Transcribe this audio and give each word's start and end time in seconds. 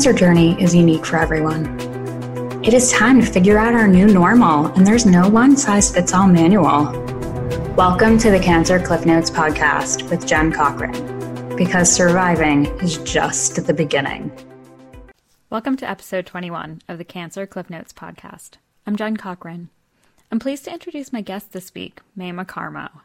cancer 0.00 0.18
journey 0.18 0.58
is 0.58 0.74
unique 0.74 1.04
for 1.04 1.18
everyone. 1.18 1.78
It 2.64 2.72
is 2.72 2.90
time 2.90 3.20
to 3.20 3.26
figure 3.26 3.58
out 3.58 3.74
our 3.74 3.86
new 3.86 4.06
normal, 4.06 4.68
and 4.68 4.86
there's 4.86 5.04
no 5.04 5.28
one 5.28 5.58
size 5.58 5.92
fits 5.92 6.14
all 6.14 6.26
manual. 6.26 6.84
Welcome 7.74 8.16
to 8.20 8.30
the 8.30 8.40
Cancer 8.40 8.80
Cliff 8.80 9.04
Notes 9.04 9.30
podcast 9.30 10.08
with 10.08 10.26
Jen 10.26 10.52
Cochran, 10.52 11.54
because 11.54 11.94
surviving 11.94 12.64
is 12.80 12.96
just 12.96 13.66
the 13.66 13.74
beginning. 13.74 14.32
Welcome 15.50 15.76
to 15.76 15.90
episode 15.90 16.24
21 16.24 16.80
of 16.88 16.96
the 16.96 17.04
Cancer 17.04 17.46
Cliff 17.46 17.68
Notes 17.68 17.92
podcast. 17.92 18.52
I'm 18.86 18.96
Jen 18.96 19.18
Cochran. 19.18 19.68
I'm 20.32 20.38
pleased 20.38 20.64
to 20.64 20.72
introduce 20.72 21.12
my 21.12 21.20
guest 21.20 21.52
this 21.52 21.74
week, 21.74 22.00
Maimah 22.16 22.46
Karmo. 22.46 23.02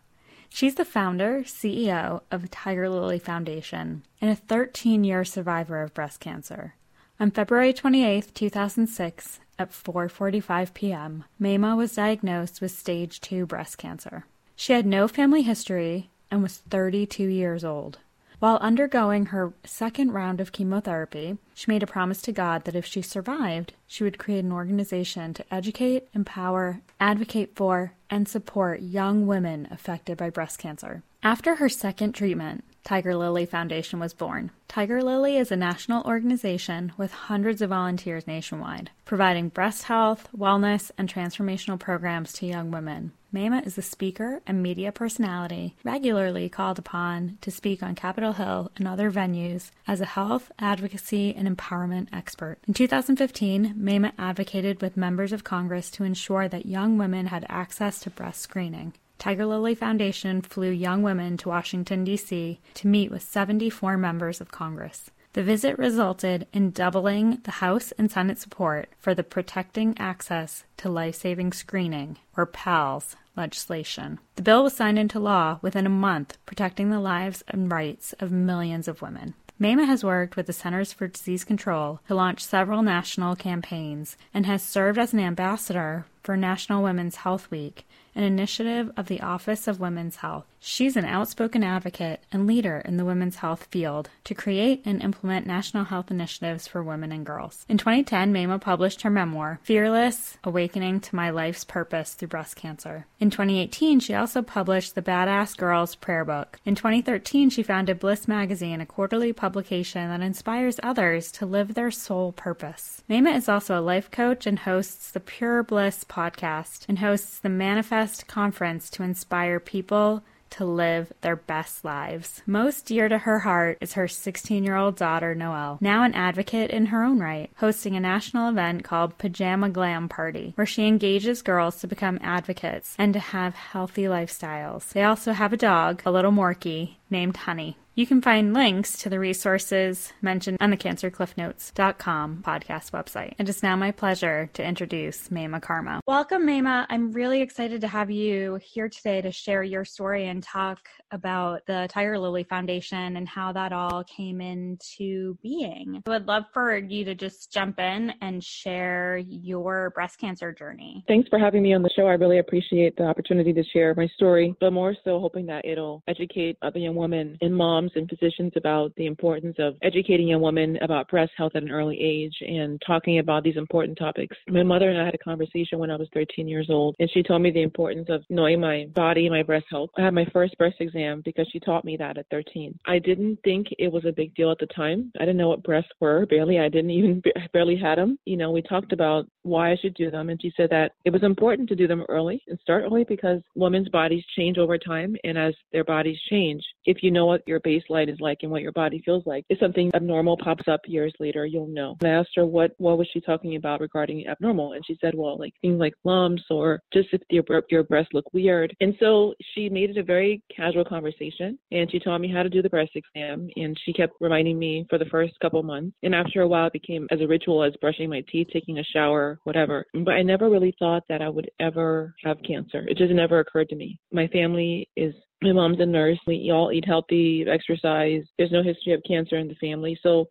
She's 0.47 0.75
the 0.75 0.85
founder, 0.85 1.41
CEO 1.41 2.21
of 2.31 2.41
the 2.41 2.47
Tiger 2.47 2.87
Lily 2.87 3.19
Foundation, 3.19 4.05
and 4.21 4.31
a 4.31 4.35
13 4.35 5.03
year 5.03 5.25
survivor 5.25 5.81
of 5.81 5.93
breast 5.93 6.21
cancer. 6.21 6.75
On 7.17 7.31
February 7.31 7.71
28, 7.71 8.35
2006, 8.35 9.39
at 9.57 9.71
4:45 9.71 10.73
p.m., 10.73 11.23
Maimah 11.39 11.77
was 11.77 11.95
diagnosed 11.95 12.59
with 12.59 12.71
stage 12.71 13.21
2 13.21 13.45
breast 13.45 13.77
cancer. 13.77 14.25
She 14.57 14.73
had 14.73 14.85
no 14.85 15.07
family 15.07 15.41
history 15.41 16.09
and 16.29 16.43
was 16.43 16.57
32 16.57 17.23
years 17.23 17.63
old. 17.63 17.99
While 18.39 18.57
undergoing 18.57 19.27
her 19.27 19.53
second 19.63 20.11
round 20.11 20.41
of 20.41 20.51
chemotherapy, 20.51 21.37
she 21.53 21.71
made 21.71 21.83
a 21.83 21.87
promise 21.87 22.21
to 22.23 22.33
God 22.33 22.65
that 22.65 22.75
if 22.75 22.85
she 22.85 23.01
survived, 23.01 23.71
she 23.87 24.03
would 24.03 24.17
create 24.17 24.43
an 24.43 24.51
organization 24.51 25.33
to 25.35 25.53
educate, 25.53 26.09
empower, 26.13 26.81
advocate 26.99 27.55
for, 27.55 27.93
and 28.09 28.27
support 28.27 28.81
young 28.81 29.25
women 29.25 29.69
affected 29.71 30.17
by 30.17 30.29
breast 30.29 30.59
cancer. 30.59 31.01
After 31.23 31.55
her 31.55 31.69
second 31.69 32.11
treatment, 32.11 32.65
Tiger 32.85 33.15
Lily 33.15 33.47
Foundation 33.47 33.99
was 33.99 34.13
born. 34.13 34.51
Tiger 34.67 35.01
Lily 35.01 35.37
is 35.37 35.51
a 35.51 35.55
national 35.55 36.03
organization 36.03 36.93
with 36.97 37.11
hundreds 37.11 37.63
of 37.63 37.71
volunteers 37.71 38.27
nationwide, 38.27 38.91
providing 39.05 39.49
breast 39.49 39.85
health, 39.85 40.29
wellness, 40.37 40.91
and 40.95 41.11
transformational 41.11 41.79
programs 41.79 42.31
to 42.33 42.45
young 42.45 42.69
women. 42.69 43.11
Maimah 43.33 43.65
is 43.65 43.79
a 43.79 43.81
speaker 43.81 44.39
and 44.45 44.61
media 44.61 44.91
personality 44.91 45.75
regularly 45.83 46.47
called 46.47 46.77
upon 46.77 47.39
to 47.41 47.49
speak 47.49 47.81
on 47.81 47.95
Capitol 47.95 48.33
Hill 48.33 48.71
and 48.77 48.87
other 48.87 49.11
venues 49.11 49.71
as 49.87 49.99
a 49.99 50.05
health, 50.05 50.51
advocacy, 50.59 51.33
and 51.35 51.47
empowerment 51.47 52.09
expert. 52.13 52.59
In 52.67 52.75
2015, 52.75 53.73
Maimah 53.73 54.13
advocated 54.19 54.83
with 54.83 54.95
members 54.95 55.33
of 55.33 55.43
Congress 55.43 55.89
to 55.89 56.03
ensure 56.03 56.47
that 56.47 56.67
young 56.67 56.99
women 56.99 57.25
had 57.25 57.47
access 57.49 57.99
to 58.01 58.11
breast 58.11 58.41
screening. 58.41 58.93
Tiger 59.17 59.45
Lily 59.45 59.75
Foundation 59.75 60.41
flew 60.41 60.69
young 60.69 61.01
women 61.01 61.37
to 61.37 61.49
Washington, 61.49 62.03
D.C. 62.03 62.59
to 62.73 62.87
meet 62.87 63.11
with 63.11 63.23
74 63.23 63.97
members 63.97 64.41
of 64.41 64.51
Congress. 64.51 65.11
The 65.33 65.43
visit 65.43 65.77
resulted 65.77 66.47
in 66.53 66.71
doubling 66.71 67.41
the 67.43 67.51
House 67.51 67.91
and 67.97 68.09
Senate 68.09 68.39
support 68.39 68.89
for 68.97 69.13
the 69.13 69.23
Protecting 69.23 69.97
Access 69.97 70.63
to 70.77 70.87
Life 70.87 71.15
Saving 71.15 71.51
Screening, 71.51 72.17
or 72.37 72.45
PALS, 72.45 73.17
legislation. 73.35 74.19
The 74.35 74.41
bill 74.41 74.63
was 74.63 74.75
signed 74.75 74.97
into 74.97 75.19
law 75.19 75.59
within 75.61 75.85
a 75.85 75.89
month, 75.89 76.37
protecting 76.45 76.89
the 76.89 77.01
lives 77.01 77.43
and 77.49 77.69
rights 77.69 78.13
of 78.19 78.31
millions 78.31 78.87
of 78.87 79.01
women. 79.01 79.33
Maimah 79.59 79.87
has 79.87 80.03
worked 80.03 80.35
with 80.35 80.47
the 80.47 80.53
Centers 80.53 80.93
for 80.93 81.07
Disease 81.07 81.43
Control 81.43 81.99
to 82.07 82.15
launch 82.15 82.43
several 82.43 82.81
national 82.81 83.35
campaigns 83.35 84.17
and 84.33 84.45
has 84.45 84.61
served 84.61 84.97
as 84.97 85.13
an 85.13 85.19
ambassador 85.19 86.05
for 86.25 86.35
National 86.35 86.83
Women's 86.83 87.17
Health 87.17 87.49
Week 87.51 87.85
an 88.15 88.23
initiative 88.23 88.91
of 88.95 89.07
the 89.07 89.21
Office 89.21 89.67
of 89.67 89.79
Women's 89.79 90.17
Health. 90.17 90.45
She's 90.59 90.95
an 90.95 91.05
outspoken 91.05 91.63
advocate 91.63 92.21
and 92.31 92.47
leader 92.47 92.81
in 92.85 92.97
the 92.97 93.05
women's 93.05 93.35
health 93.35 93.67
field 93.69 94.09
to 94.23 94.33
create 94.33 94.81
and 94.85 95.03
implement 95.03 95.45
national 95.45 95.83
health 95.83 96.09
initiatives 96.09 96.67
for 96.67 96.81
women 96.81 97.11
and 97.11 97.25
girls. 97.25 97.65
In 97.69 97.77
2010, 97.77 98.33
Maimah 98.33 98.61
published 98.61 99.03
her 99.03 99.09
memoir, 99.09 99.59
Fearless 99.63 100.37
Awakening 100.43 101.01
to 101.01 101.15
My 101.15 101.29
Life's 101.29 101.63
Purpose 101.65 102.13
Through 102.13 102.29
Breast 102.29 102.55
Cancer. 102.55 103.05
In 103.19 103.29
2018, 103.29 103.99
she 103.99 104.15
also 104.15 104.41
published 104.41 104.95
the 104.95 105.03
Badass 105.03 105.55
Girls 105.55 105.93
Prayer 105.93 106.25
Book. 106.25 106.59
In 106.65 106.73
2013, 106.73 107.49
she 107.49 107.61
founded 107.61 107.99
Bliss 107.99 108.27
Magazine, 108.27 108.81
a 108.81 108.85
quarterly 108.85 109.33
publication 109.33 110.09
that 110.09 110.25
inspires 110.25 110.79
others 110.81 111.31
to 111.33 111.45
live 111.45 111.73
their 111.73 111.91
soul 111.91 112.31
purpose. 112.31 113.03
Maimah 113.09 113.35
is 113.35 113.49
also 113.49 113.79
a 113.79 113.81
life 113.81 114.09
coach 114.09 114.47
and 114.47 114.59
hosts 114.59 115.11
the 115.11 115.19
Pure 115.19 115.63
Bliss 115.63 116.03
podcast 116.15 116.85
and 116.87 116.99
hosts 116.99 117.39
the 117.39 117.49
Manifest 117.49 118.27
conference 118.27 118.89
to 118.91 119.03
inspire 119.03 119.59
people 119.59 120.23
to 120.51 120.63
live 120.63 121.11
their 121.21 121.35
best 121.35 121.83
lives. 121.83 122.41
Most 122.45 122.85
dear 122.85 123.09
to 123.09 123.17
her 123.17 123.39
heart 123.39 123.77
is 123.81 123.93
her 123.93 124.07
16 124.07 124.63
year 124.63 124.77
old 124.77 124.95
daughter, 124.95 125.35
Noelle, 125.35 125.77
now 125.81 126.03
an 126.03 126.13
advocate 126.13 126.71
in 126.71 126.87
her 126.87 127.03
own 127.03 127.19
right, 127.19 127.49
hosting 127.57 127.95
a 127.95 127.99
national 127.99 128.49
event 128.49 128.83
called 128.83 129.17
Pajama 129.17 129.69
Glam 129.69 130.07
Party, 130.07 130.53
where 130.55 130.65
she 130.65 130.87
engages 130.87 131.41
girls 131.41 131.79
to 131.81 131.87
become 131.87 132.19
advocates 132.21 132.95
and 132.97 133.13
to 133.13 133.19
have 133.19 133.55
healthy 133.55 134.03
lifestyles. 134.03 134.89
They 134.89 135.03
also 135.03 135.33
have 135.33 135.51
a 135.51 135.57
dog, 135.57 136.01
a 136.05 136.11
little 136.11 136.31
Morkie, 136.31 136.95
named 137.09 137.35
Honey. 137.37 137.77
You 137.97 138.05
can 138.05 138.21
find 138.21 138.53
links 138.53 138.97
to 139.03 139.09
the 139.09 139.21
resources 139.21 140.11
mentioned 140.21 140.57
on 140.59 140.69
the 140.69 140.75
cancercliffnotes.com 140.75 142.43
podcast 142.45 142.91
website. 142.91 143.35
And 143.39 143.47
It 143.47 143.49
is 143.49 143.63
now 143.63 143.77
my 143.77 143.91
pleasure 143.91 144.49
to 144.51 144.61
introduce 144.61 145.29
Maimah 145.29 145.61
Karmo. 145.61 146.01
Welcome, 146.05 146.45
Maimah. 146.45 146.87
I'm 146.89 147.13
really 147.13 147.41
excited 147.41 147.79
to 147.79 147.87
have 147.87 148.11
you 148.11 148.59
here 148.61 148.89
today 148.89 149.21
to 149.21 149.31
share 149.31 149.63
your 149.63 149.85
story 149.85 150.27
and 150.27 150.43
talk 150.43 150.79
about 151.11 151.65
the 151.67 151.87
Tiger 151.89 152.19
Lily 152.19 152.43
Foundation 152.43 153.15
and 153.15 153.29
how 153.29 153.53
that 153.53 153.71
all 153.71 154.03
came 154.03 154.41
into 154.41 155.37
being. 155.41 156.03
I 156.05 156.09
would 156.09 156.27
love 156.27 156.43
for 156.53 156.75
you 156.75 157.05
to 157.05 157.15
just 157.15 157.53
jump 157.53 157.79
in 157.79 158.11
and 158.19 158.43
share 158.43 159.19
your 159.25 159.91
breast 159.91 160.19
cancer 160.19 160.51
journey. 160.51 161.05
Thanks 161.07 161.29
for 161.29 161.39
having 161.39 161.63
me 161.63 161.73
on 161.73 161.81
the 161.81 161.89
show. 161.95 162.07
I 162.07 162.15
really 162.15 162.39
appreciate 162.39 162.97
the 162.97 163.03
opportunity 163.03 163.53
to 163.53 163.63
share 163.71 163.95
my 163.95 164.07
story, 164.15 164.53
but 164.59 164.73
more 164.73 164.97
so 165.05 165.21
hoping 165.21 165.45
that 165.45 165.63
it'll 165.63 166.03
educate 166.09 166.57
other 166.61 166.79
young 166.79 166.95
women 166.95 167.37
and 167.39 167.55
moms 167.55 167.84
and 167.95 168.09
physicians 168.09 168.53
about 168.55 168.93
the 168.95 169.05
importance 169.05 169.55
of 169.59 169.75
educating 169.81 170.27
young 170.27 170.41
women 170.41 170.77
about 170.81 171.09
breast 171.09 171.31
health 171.37 171.53
at 171.55 171.63
an 171.63 171.71
early 171.71 171.99
age 171.99 172.35
and 172.41 172.81
talking 172.85 173.19
about 173.19 173.43
these 173.43 173.57
important 173.57 173.97
topics. 173.97 174.35
My 174.47 174.63
mother 174.63 174.89
and 174.89 174.99
I 174.99 175.05
had 175.05 175.15
a 175.15 175.19
conversation 175.19 175.79
when 175.79 175.91
I 175.91 175.95
was 175.95 176.07
13 176.13 176.47
years 176.47 176.67
old, 176.69 176.95
and 176.99 177.09
she 177.11 177.23
told 177.23 177.41
me 177.41 177.51
the 177.51 177.61
importance 177.61 178.07
of 178.09 178.23
knowing 178.29 178.59
my 178.59 178.85
body, 178.93 179.29
my 179.29 179.43
breast 179.43 179.65
health. 179.69 179.89
I 179.97 180.03
had 180.03 180.13
my 180.13 180.25
first 180.33 180.57
breast 180.57 180.77
exam 180.79 181.21
because 181.23 181.47
she 181.51 181.59
taught 181.59 181.85
me 181.85 181.97
that 181.97 182.17
at 182.17 182.25
13. 182.31 182.77
I 182.85 182.99
didn't 182.99 183.39
think 183.43 183.67
it 183.77 183.91
was 183.91 184.05
a 184.05 184.11
big 184.11 184.33
deal 184.35 184.51
at 184.51 184.59
the 184.59 184.67
time. 184.67 185.11
I 185.17 185.21
didn't 185.21 185.37
know 185.37 185.49
what 185.49 185.63
breasts 185.63 185.91
were, 185.99 186.25
barely. 186.25 186.59
I 186.59 186.69
didn't 186.69 186.91
even 186.91 187.21
barely 187.53 187.75
had 187.75 187.97
them. 187.97 188.17
You 188.25 188.37
know, 188.37 188.51
we 188.51 188.61
talked 188.61 188.93
about 188.93 189.27
why 189.43 189.71
I 189.71 189.77
should 189.81 189.93
do 189.93 190.09
them, 190.09 190.29
and 190.29 190.41
she 190.41 190.51
said 190.57 190.69
that 190.71 190.93
it 191.05 191.11
was 191.11 191.23
important 191.23 191.69
to 191.69 191.75
do 191.75 191.87
them 191.87 192.03
early 192.09 192.41
and 192.47 192.59
start 192.59 192.83
early 192.83 193.03
because 193.03 193.41
women's 193.55 193.89
bodies 193.89 194.23
change 194.35 194.57
over 194.57 194.77
time, 194.77 195.15
and 195.23 195.37
as 195.37 195.53
their 195.71 195.83
bodies 195.83 196.17
change, 196.29 196.63
if 196.85 197.03
you 197.03 197.11
know 197.11 197.25
what 197.25 197.43
your 197.47 197.59
baseline 197.75 198.11
is 198.11 198.19
like 198.19 198.39
and 198.41 198.51
what 198.51 198.61
your 198.61 198.71
body 198.71 199.01
feels 199.03 199.23
like, 199.25 199.45
if 199.49 199.59
something 199.59 199.91
abnormal 199.93 200.37
pops 200.37 200.67
up 200.67 200.81
years 200.85 201.13
later, 201.19 201.45
you'll 201.45 201.67
know. 201.67 201.97
I 202.03 202.09
asked 202.09 202.31
her 202.35 202.45
what 202.45 202.71
what 202.77 202.97
was 202.97 203.07
she 203.11 203.21
talking 203.21 203.55
about 203.55 203.81
regarding 203.81 204.27
abnormal, 204.27 204.73
and 204.73 204.85
she 204.85 204.97
said, 205.01 205.15
well, 205.15 205.37
like 205.37 205.53
things 205.61 205.79
like 205.79 205.93
lumps 206.03 206.43
or 206.49 206.81
just 206.93 207.09
if 207.11 207.21
your 207.29 207.43
your 207.69 207.83
breasts 207.83 208.13
look 208.13 208.33
weird. 208.33 208.75
And 208.79 208.95
so 208.99 209.33
she 209.53 209.69
made 209.69 209.89
it 209.89 209.97
a 209.97 210.03
very 210.03 210.41
casual 210.55 210.85
conversation 210.85 211.57
and 211.71 211.89
she 211.91 211.99
taught 211.99 212.19
me 212.19 212.31
how 212.31 212.43
to 212.43 212.49
do 212.49 212.61
the 212.61 212.69
breast 212.69 212.91
exam 212.95 213.49
and 213.55 213.77
she 213.85 213.93
kept 213.93 214.13
reminding 214.19 214.57
me 214.57 214.85
for 214.89 214.97
the 214.97 215.05
first 215.05 215.33
couple 215.41 215.61
months. 215.63 215.95
And 216.03 216.15
after 216.15 216.41
a 216.41 216.47
while 216.47 216.67
it 216.67 216.73
became 216.73 217.07
as 217.11 217.21
a 217.21 217.27
ritual 217.27 217.63
as 217.63 217.73
brushing 217.81 218.09
my 218.09 218.23
teeth, 218.31 218.47
taking 218.51 218.79
a 218.79 218.83
shower, 218.83 219.39
whatever. 219.43 219.85
But 219.93 220.11
I 220.11 220.21
never 220.21 220.49
really 220.49 220.75
thought 220.79 221.03
that 221.09 221.21
I 221.21 221.29
would 221.29 221.49
ever 221.59 222.13
have 222.23 222.37
cancer. 222.47 222.85
It 222.87 222.97
just 222.97 223.13
never 223.13 223.39
occurred 223.39 223.69
to 223.69 223.75
me. 223.75 223.99
My 224.11 224.27
family 224.27 224.89
is 224.95 225.13
my 225.45 225.53
mom's 225.53 225.79
a 225.79 225.85
nurse. 225.85 226.19
We 226.27 226.51
all 226.51 226.71
eat 226.71 226.85
healthy, 226.85 227.45
exercise. 227.49 228.23
There's 228.37 228.51
no 228.51 228.63
history 228.63 228.93
of 228.93 229.01
cancer 229.07 229.37
in 229.37 229.47
the 229.47 229.55
family. 229.55 229.97
So 230.01 230.27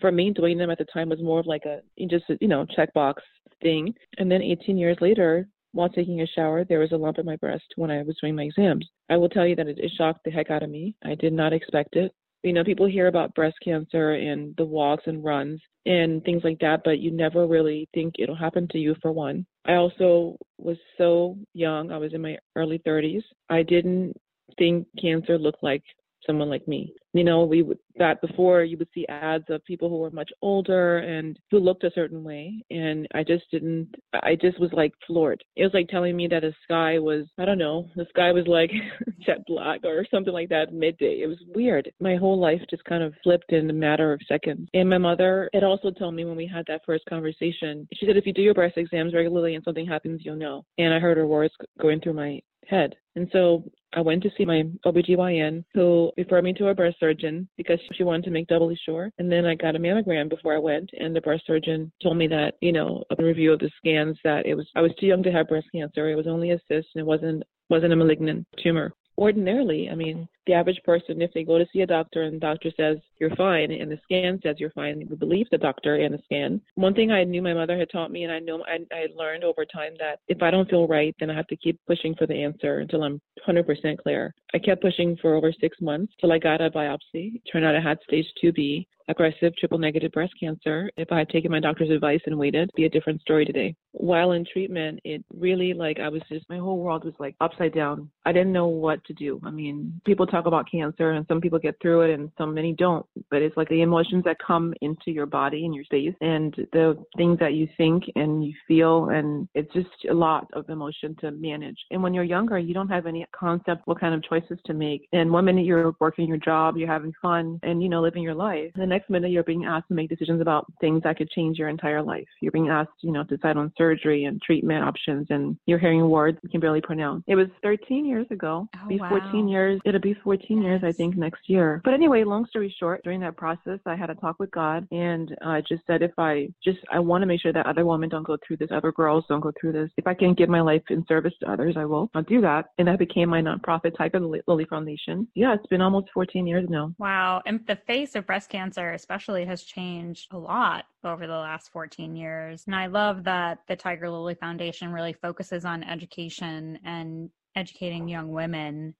for 0.00 0.12
me, 0.12 0.30
doing 0.30 0.58
them 0.58 0.70
at 0.70 0.78
the 0.78 0.86
time 0.92 1.08
was 1.08 1.22
more 1.22 1.40
of 1.40 1.46
like 1.46 1.64
a 1.64 1.80
just 2.06 2.24
you 2.40 2.48
know 2.48 2.66
checkbox 2.76 3.14
thing. 3.62 3.94
And 4.18 4.30
then 4.30 4.42
18 4.42 4.76
years 4.76 4.98
later, 5.00 5.48
while 5.72 5.88
taking 5.88 6.20
a 6.20 6.26
shower, 6.26 6.64
there 6.64 6.80
was 6.80 6.92
a 6.92 6.96
lump 6.96 7.18
in 7.18 7.26
my 7.26 7.36
breast 7.36 7.64
when 7.76 7.90
I 7.90 8.02
was 8.02 8.16
doing 8.20 8.34
my 8.34 8.44
exams. 8.44 8.88
I 9.08 9.16
will 9.16 9.28
tell 9.28 9.46
you 9.46 9.56
that 9.56 9.68
it, 9.68 9.78
it 9.78 9.92
shocked 9.96 10.20
the 10.24 10.30
heck 10.30 10.50
out 10.50 10.62
of 10.62 10.70
me. 10.70 10.94
I 11.04 11.14
did 11.14 11.32
not 11.32 11.52
expect 11.52 11.96
it. 11.96 12.12
You 12.42 12.52
know, 12.52 12.62
people 12.62 12.86
hear 12.86 13.08
about 13.08 13.34
breast 13.34 13.56
cancer 13.64 14.12
and 14.12 14.54
the 14.56 14.64
walks 14.64 15.04
and 15.06 15.24
runs 15.24 15.60
and 15.86 16.22
things 16.22 16.42
like 16.44 16.58
that, 16.60 16.82
but 16.84 17.00
you 17.00 17.10
never 17.10 17.46
really 17.46 17.88
think 17.94 18.14
it'll 18.18 18.36
happen 18.36 18.68
to 18.68 18.78
you 18.78 18.94
for 19.02 19.10
one. 19.10 19.44
I 19.66 19.74
also 19.74 20.36
was 20.56 20.76
so 20.96 21.36
young. 21.52 21.90
I 21.90 21.98
was 21.98 22.14
in 22.14 22.22
my 22.22 22.38
early 22.54 22.78
30s. 22.86 23.22
I 23.50 23.62
didn't 23.62 24.16
think 24.56 24.86
cancer 25.00 25.38
looked 25.38 25.62
like 25.62 25.82
someone 26.26 26.50
like 26.50 26.66
me. 26.68 26.92
You 27.14 27.24
know, 27.24 27.44
we 27.44 27.62
would 27.62 27.78
that 27.96 28.20
before 28.20 28.62
you 28.62 28.76
would 28.78 28.88
see 28.94 29.06
ads 29.08 29.44
of 29.48 29.64
people 29.64 29.88
who 29.88 29.98
were 29.98 30.10
much 30.10 30.30
older 30.42 30.98
and 30.98 31.38
who 31.50 31.58
looked 31.58 31.82
a 31.82 31.90
certain 31.94 32.22
way, 32.22 32.62
and 32.70 33.08
I 33.14 33.24
just 33.24 33.44
didn't. 33.50 33.88
I 34.12 34.36
just 34.40 34.60
was 34.60 34.70
like 34.72 34.92
floored. 35.06 35.42
It 35.56 35.64
was 35.64 35.74
like 35.74 35.88
telling 35.88 36.16
me 36.16 36.28
that 36.28 36.42
the 36.42 36.52
sky 36.62 36.98
was 36.98 37.26
I 37.38 37.44
don't 37.44 37.58
know, 37.58 37.88
the 37.96 38.06
sky 38.10 38.30
was 38.30 38.46
like 38.46 38.70
jet 39.20 39.38
black 39.46 39.80
or 39.84 40.06
something 40.10 40.32
like 40.32 40.50
that 40.50 40.72
midday. 40.72 41.20
It 41.22 41.26
was 41.26 41.38
weird. 41.54 41.90
My 41.98 42.16
whole 42.16 42.38
life 42.38 42.60
just 42.70 42.84
kind 42.84 43.02
of 43.02 43.14
flipped 43.22 43.52
in 43.52 43.68
a 43.70 43.72
matter 43.72 44.12
of 44.12 44.20
seconds. 44.28 44.68
And 44.74 44.88
my 44.88 44.98
mother 44.98 45.50
had 45.54 45.64
also 45.64 45.90
told 45.90 46.14
me 46.14 46.24
when 46.24 46.36
we 46.36 46.46
had 46.46 46.64
that 46.68 46.82
first 46.84 47.04
conversation, 47.08 47.88
she 47.94 48.06
said 48.06 48.16
if 48.16 48.26
you 48.26 48.32
do 48.32 48.42
your 48.42 48.54
breast 48.54 48.76
exams 48.76 49.14
regularly 49.14 49.54
and 49.54 49.64
something 49.64 49.86
happens, 49.86 50.20
you'll 50.24 50.36
know. 50.36 50.64
And 50.76 50.92
I 50.92 50.98
heard 50.98 51.16
her 51.16 51.26
words 51.26 51.54
going 51.80 52.00
through 52.00 52.14
my 52.14 52.40
head. 52.68 52.94
And 53.16 53.28
so 53.32 53.64
I 53.94 54.00
went 54.00 54.22
to 54.22 54.30
see 54.36 54.44
my 54.44 54.64
OBGYN 54.84 55.64
who 55.74 56.12
referred 56.16 56.44
me 56.44 56.52
to 56.54 56.68
a 56.68 56.74
breast 56.74 56.98
surgeon 57.00 57.48
because 57.56 57.78
she 57.94 58.04
wanted 58.04 58.24
to 58.24 58.30
make 58.30 58.46
doubly 58.46 58.78
sure. 58.84 59.10
And 59.18 59.32
then 59.32 59.46
I 59.46 59.54
got 59.54 59.76
a 59.76 59.78
mammogram 59.78 60.28
before 60.28 60.54
I 60.54 60.58
went 60.58 60.90
and 60.98 61.16
the 61.16 61.20
breast 61.20 61.44
surgeon 61.46 61.90
told 62.02 62.16
me 62.16 62.28
that, 62.28 62.54
you 62.60 62.72
know, 62.72 63.02
a 63.18 63.22
review 63.22 63.52
of 63.52 63.60
the 63.60 63.70
scans 63.78 64.18
that 64.24 64.46
it 64.46 64.54
was 64.54 64.68
I 64.76 64.82
was 64.82 64.92
too 65.00 65.06
young 65.06 65.22
to 65.22 65.32
have 65.32 65.48
breast 65.48 65.66
cancer. 65.74 66.10
It 66.10 66.16
was 66.16 66.26
only 66.26 66.50
a 66.50 66.60
cyst 66.68 66.88
and 66.94 67.00
it 67.00 67.06
wasn't 67.06 67.42
wasn't 67.70 67.92
a 67.92 67.96
malignant 67.96 68.46
tumor 68.62 68.92
ordinarily, 69.18 69.90
I 69.90 69.94
mean, 69.94 70.28
the 70.48 70.54
average 70.54 70.80
person, 70.82 71.20
if 71.20 71.32
they 71.34 71.44
go 71.44 71.58
to 71.58 71.66
see 71.72 71.82
a 71.82 71.86
doctor 71.86 72.22
and 72.22 72.36
the 72.36 72.40
doctor 72.40 72.70
says 72.76 72.96
you're 73.20 73.34
fine 73.36 73.70
and 73.70 73.92
the 73.92 73.98
scan 74.02 74.40
says 74.42 74.56
you're 74.58 74.70
fine, 74.70 75.06
we 75.08 75.14
believe 75.14 75.46
the 75.50 75.58
doctor 75.58 75.96
and 75.96 76.14
the 76.14 76.22
scan. 76.24 76.60
One 76.74 76.94
thing 76.94 77.12
I 77.12 77.22
knew 77.22 77.42
my 77.42 77.52
mother 77.52 77.78
had 77.78 77.90
taught 77.92 78.10
me, 78.10 78.24
and 78.24 78.32
I 78.32 78.38
know 78.38 78.64
I, 78.66 78.78
I 78.92 79.06
learned 79.14 79.44
over 79.44 79.64
time 79.66 79.92
that 80.00 80.20
if 80.26 80.42
I 80.42 80.50
don't 80.50 80.68
feel 80.68 80.88
right, 80.88 81.14
then 81.20 81.30
I 81.30 81.36
have 81.36 81.46
to 81.48 81.56
keep 81.56 81.78
pushing 81.86 82.14
for 82.14 82.26
the 82.26 82.42
answer 82.42 82.78
until 82.78 83.04
I'm 83.04 83.20
100% 83.46 83.98
clear. 83.98 84.34
I 84.54 84.58
kept 84.58 84.82
pushing 84.82 85.16
for 85.20 85.34
over 85.34 85.52
six 85.60 85.76
months 85.82 86.14
till 86.18 86.32
I 86.32 86.38
got 86.38 86.62
a 86.62 86.70
biopsy. 86.70 87.36
It 87.36 87.42
turned 87.52 87.66
out 87.66 87.76
I 87.76 87.80
had 87.80 87.98
stage 88.08 88.26
2B, 88.42 88.86
aggressive 89.08 89.56
triple 89.56 89.78
negative 89.78 90.12
breast 90.12 90.34
cancer. 90.38 90.90
If 90.96 91.10
I 91.10 91.18
had 91.18 91.28
taken 91.30 91.50
my 91.50 91.60
doctor's 91.60 91.90
advice 91.90 92.20
and 92.26 92.38
waited, 92.38 92.70
be 92.76 92.84
a 92.84 92.90
different 92.90 93.20
story 93.20 93.44
today. 93.44 93.74
While 93.92 94.32
in 94.32 94.44
treatment, 94.50 95.00
it 95.04 95.24
really 95.34 95.72
like 95.72 95.98
I 95.98 96.08
was 96.08 96.22
just 96.28 96.48
my 96.48 96.58
whole 96.58 96.78
world 96.78 97.04
was 97.04 97.14
like 97.18 97.34
upside 97.40 97.74
down. 97.74 98.10
I 98.24 98.32
didn't 98.32 98.52
know 98.52 98.68
what 98.68 99.02
to 99.04 99.14
do. 99.14 99.40
I 99.44 99.50
mean, 99.50 100.00
people 100.04 100.26
talk 100.26 100.37
about 100.46 100.70
cancer 100.70 101.12
and 101.12 101.26
some 101.28 101.40
people 101.40 101.58
get 101.58 101.76
through 101.80 102.02
it 102.02 102.14
and 102.14 102.30
some 102.38 102.54
many 102.54 102.72
don't, 102.72 103.04
but 103.30 103.42
it's 103.42 103.56
like 103.56 103.68
the 103.68 103.82
emotions 103.82 104.24
that 104.24 104.36
come 104.44 104.74
into 104.80 105.10
your 105.10 105.26
body 105.26 105.64
and 105.64 105.74
your 105.74 105.84
space 105.84 106.14
and 106.20 106.54
the 106.72 106.96
things 107.16 107.38
that 107.38 107.54
you 107.54 107.68
think 107.76 108.04
and 108.16 108.44
you 108.44 108.52
feel 108.66 109.10
and 109.10 109.48
it's 109.54 109.72
just 109.72 109.88
a 110.10 110.14
lot 110.14 110.46
of 110.52 110.68
emotion 110.68 111.16
to 111.20 111.30
manage. 111.30 111.76
And 111.90 112.02
when 112.02 112.14
you're 112.14 112.24
younger, 112.24 112.58
you 112.58 112.74
don't 112.74 112.88
have 112.88 113.06
any 113.06 113.26
concept 113.38 113.82
what 113.86 114.00
kind 114.00 114.14
of 114.14 114.22
choices 114.22 114.58
to 114.66 114.74
make. 114.74 115.08
And 115.12 115.30
one 115.30 115.44
minute 115.44 115.64
you're 115.64 115.94
working 116.00 116.28
your 116.28 116.36
job, 116.38 116.76
you're 116.76 116.88
having 116.88 117.12
fun 117.20 117.58
and 117.62 117.82
you 117.82 117.88
know 117.88 118.00
living 118.00 118.22
your 118.22 118.34
life. 118.34 118.70
The 118.74 118.86
next 118.86 119.10
minute 119.10 119.30
you're 119.30 119.44
being 119.44 119.64
asked 119.64 119.88
to 119.88 119.94
make 119.94 120.08
decisions 120.08 120.40
about 120.40 120.66
things 120.80 121.02
that 121.04 121.16
could 121.16 121.30
change 121.30 121.58
your 121.58 121.68
entire 121.68 122.02
life. 122.02 122.26
You're 122.40 122.52
being 122.52 122.68
asked, 122.68 122.90
you 123.00 123.12
know, 123.12 123.24
to 123.24 123.36
decide 123.36 123.56
on 123.56 123.72
surgery 123.76 124.24
and 124.24 124.40
treatment 124.42 124.84
options 124.84 125.26
and 125.30 125.56
you're 125.66 125.78
hearing 125.78 126.08
words 126.08 126.38
you 126.42 126.48
can 126.48 126.60
barely 126.60 126.80
pronounce. 126.80 127.24
It 127.26 127.34
was 127.34 127.48
13 127.62 128.04
years 128.04 128.26
ago. 128.30 128.68
Oh, 128.76 128.88
be 128.88 128.98
wow. 128.98 129.08
14 129.08 129.48
years. 129.48 129.80
It'll 129.84 130.00
be 130.00 130.16
14 130.22 130.62
years, 130.62 130.82
I 130.84 130.92
think, 130.92 131.16
next 131.16 131.48
year. 131.48 131.80
But 131.84 131.94
anyway, 131.94 132.24
long 132.24 132.46
story 132.46 132.74
short, 132.78 133.02
during 133.04 133.20
that 133.20 133.36
process, 133.36 133.78
I 133.86 133.96
had 133.96 134.10
a 134.10 134.14
talk 134.14 134.38
with 134.38 134.50
God 134.50 134.86
and 134.90 135.36
I 135.44 135.62
just 135.68 135.86
said, 135.86 136.02
if 136.02 136.12
I 136.18 136.48
just, 136.62 136.78
I 136.92 136.98
want 136.98 137.22
to 137.22 137.26
make 137.26 137.40
sure 137.40 137.52
that 137.52 137.66
other 137.66 137.84
women 137.84 138.08
don't 138.08 138.26
go 138.26 138.36
through 138.46 138.58
this, 138.58 138.70
other 138.72 138.92
girls 138.92 139.24
don't 139.28 139.40
go 139.40 139.52
through 139.60 139.72
this. 139.72 139.90
If 139.96 140.06
I 140.06 140.14
can 140.14 140.34
give 140.34 140.48
my 140.48 140.60
life 140.60 140.82
in 140.90 141.04
service 141.06 141.34
to 141.40 141.50
others, 141.50 141.76
I 141.76 141.84
will. 141.84 142.10
I'll 142.14 142.22
do 142.22 142.40
that. 142.40 142.66
And 142.78 142.88
that 142.88 142.98
became 142.98 143.28
my 143.28 143.42
nonprofit, 143.42 143.96
Tiger 143.96 144.20
Lily 144.20 144.64
Foundation. 144.66 145.28
Yeah, 145.34 145.54
it's 145.54 145.66
been 145.66 145.80
almost 145.80 146.08
14 146.12 146.46
years 146.46 146.66
now. 146.68 146.94
Wow. 146.98 147.42
And 147.46 147.60
the 147.66 147.76
face 147.86 148.14
of 148.14 148.26
breast 148.26 148.50
cancer, 148.50 148.92
especially, 148.92 149.44
has 149.44 149.62
changed 149.62 150.28
a 150.32 150.38
lot 150.38 150.84
over 151.04 151.26
the 151.26 151.32
last 151.32 151.70
14 151.72 152.16
years. 152.16 152.64
And 152.66 152.74
I 152.74 152.86
love 152.86 153.24
that 153.24 153.58
the 153.68 153.76
Tiger 153.76 154.10
Lily 154.10 154.34
Foundation 154.34 154.92
really 154.92 155.12
focuses 155.12 155.64
on 155.64 155.84
education 155.84 156.78
and 156.84 157.30
educating 157.56 158.08
young 158.08 158.30
women 158.30 158.94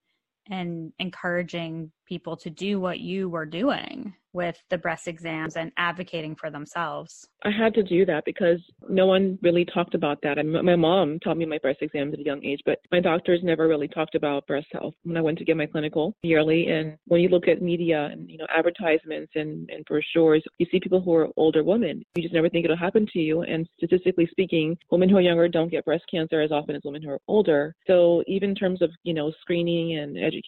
and 0.49 0.91
encouraging 0.99 1.91
people 2.09 2.35
to 2.35 2.49
do 2.49 2.79
what 2.79 2.99
you 2.99 3.29
were 3.29 3.45
doing 3.45 4.13
with 4.33 4.57
the 4.69 4.77
breast 4.77 5.07
exams 5.07 5.55
and 5.55 5.71
advocating 5.77 6.35
for 6.35 6.51
themselves. 6.51 7.27
I 7.43 7.49
had 7.49 7.73
to 7.73 7.83
do 7.83 8.05
that 8.05 8.25
because 8.25 8.59
no 8.87 9.07
one 9.07 9.39
really 9.41 9.65
talked 9.65 9.95
about 9.95 10.19
that. 10.21 10.37
And 10.37 10.51
my 10.51 10.75
mom 10.75 11.19
taught 11.19 11.37
me 11.37 11.45
my 11.45 11.57
breast 11.57 11.79
exams 11.81 12.13
at 12.13 12.19
a 12.19 12.23
young 12.23 12.43
age, 12.45 12.59
but 12.63 12.77
my 12.91 12.99
doctors 12.99 13.39
never 13.43 13.67
really 13.67 13.87
talked 13.87 14.13
about 14.13 14.45
breast 14.45 14.67
health 14.71 14.93
when 15.03 15.17
I 15.17 15.21
went 15.21 15.39
to 15.39 15.45
get 15.45 15.57
my 15.57 15.65
clinical 15.65 16.15
yearly. 16.21 16.67
And 16.67 16.95
when 17.05 17.21
you 17.21 17.29
look 17.29 17.47
at 17.47 17.61
media 17.61 18.09
and 18.11 18.29
you 18.29 18.37
know 18.37 18.45
advertisements 18.55 19.31
and, 19.35 19.67
and 19.71 19.83
brochures, 19.85 20.43
you 20.59 20.67
see 20.71 20.79
people 20.79 21.01
who 21.01 21.15
are 21.15 21.29
older 21.35 21.63
women. 21.63 22.03
You 22.15 22.21
just 22.21 22.33
never 22.33 22.49
think 22.49 22.65
it'll 22.65 22.77
happen 22.77 23.07
to 23.13 23.19
you. 23.19 23.41
And 23.41 23.67
statistically 23.77 24.27
speaking, 24.29 24.77
women 24.91 25.09
who 25.09 25.17
are 25.17 25.21
younger 25.21 25.47
don't 25.47 25.71
get 25.71 25.85
breast 25.85 26.03
cancer 26.11 26.41
as 26.41 26.51
often 26.51 26.75
as 26.75 26.81
women 26.85 27.01
who 27.01 27.09
are 27.09 27.21
older. 27.27 27.73
So 27.87 28.23
even 28.27 28.51
in 28.51 28.55
terms 28.55 28.83
of 28.83 28.91
you 29.03 29.15
know 29.15 29.31
screening 29.41 29.97
and 29.97 30.17
education 30.17 30.38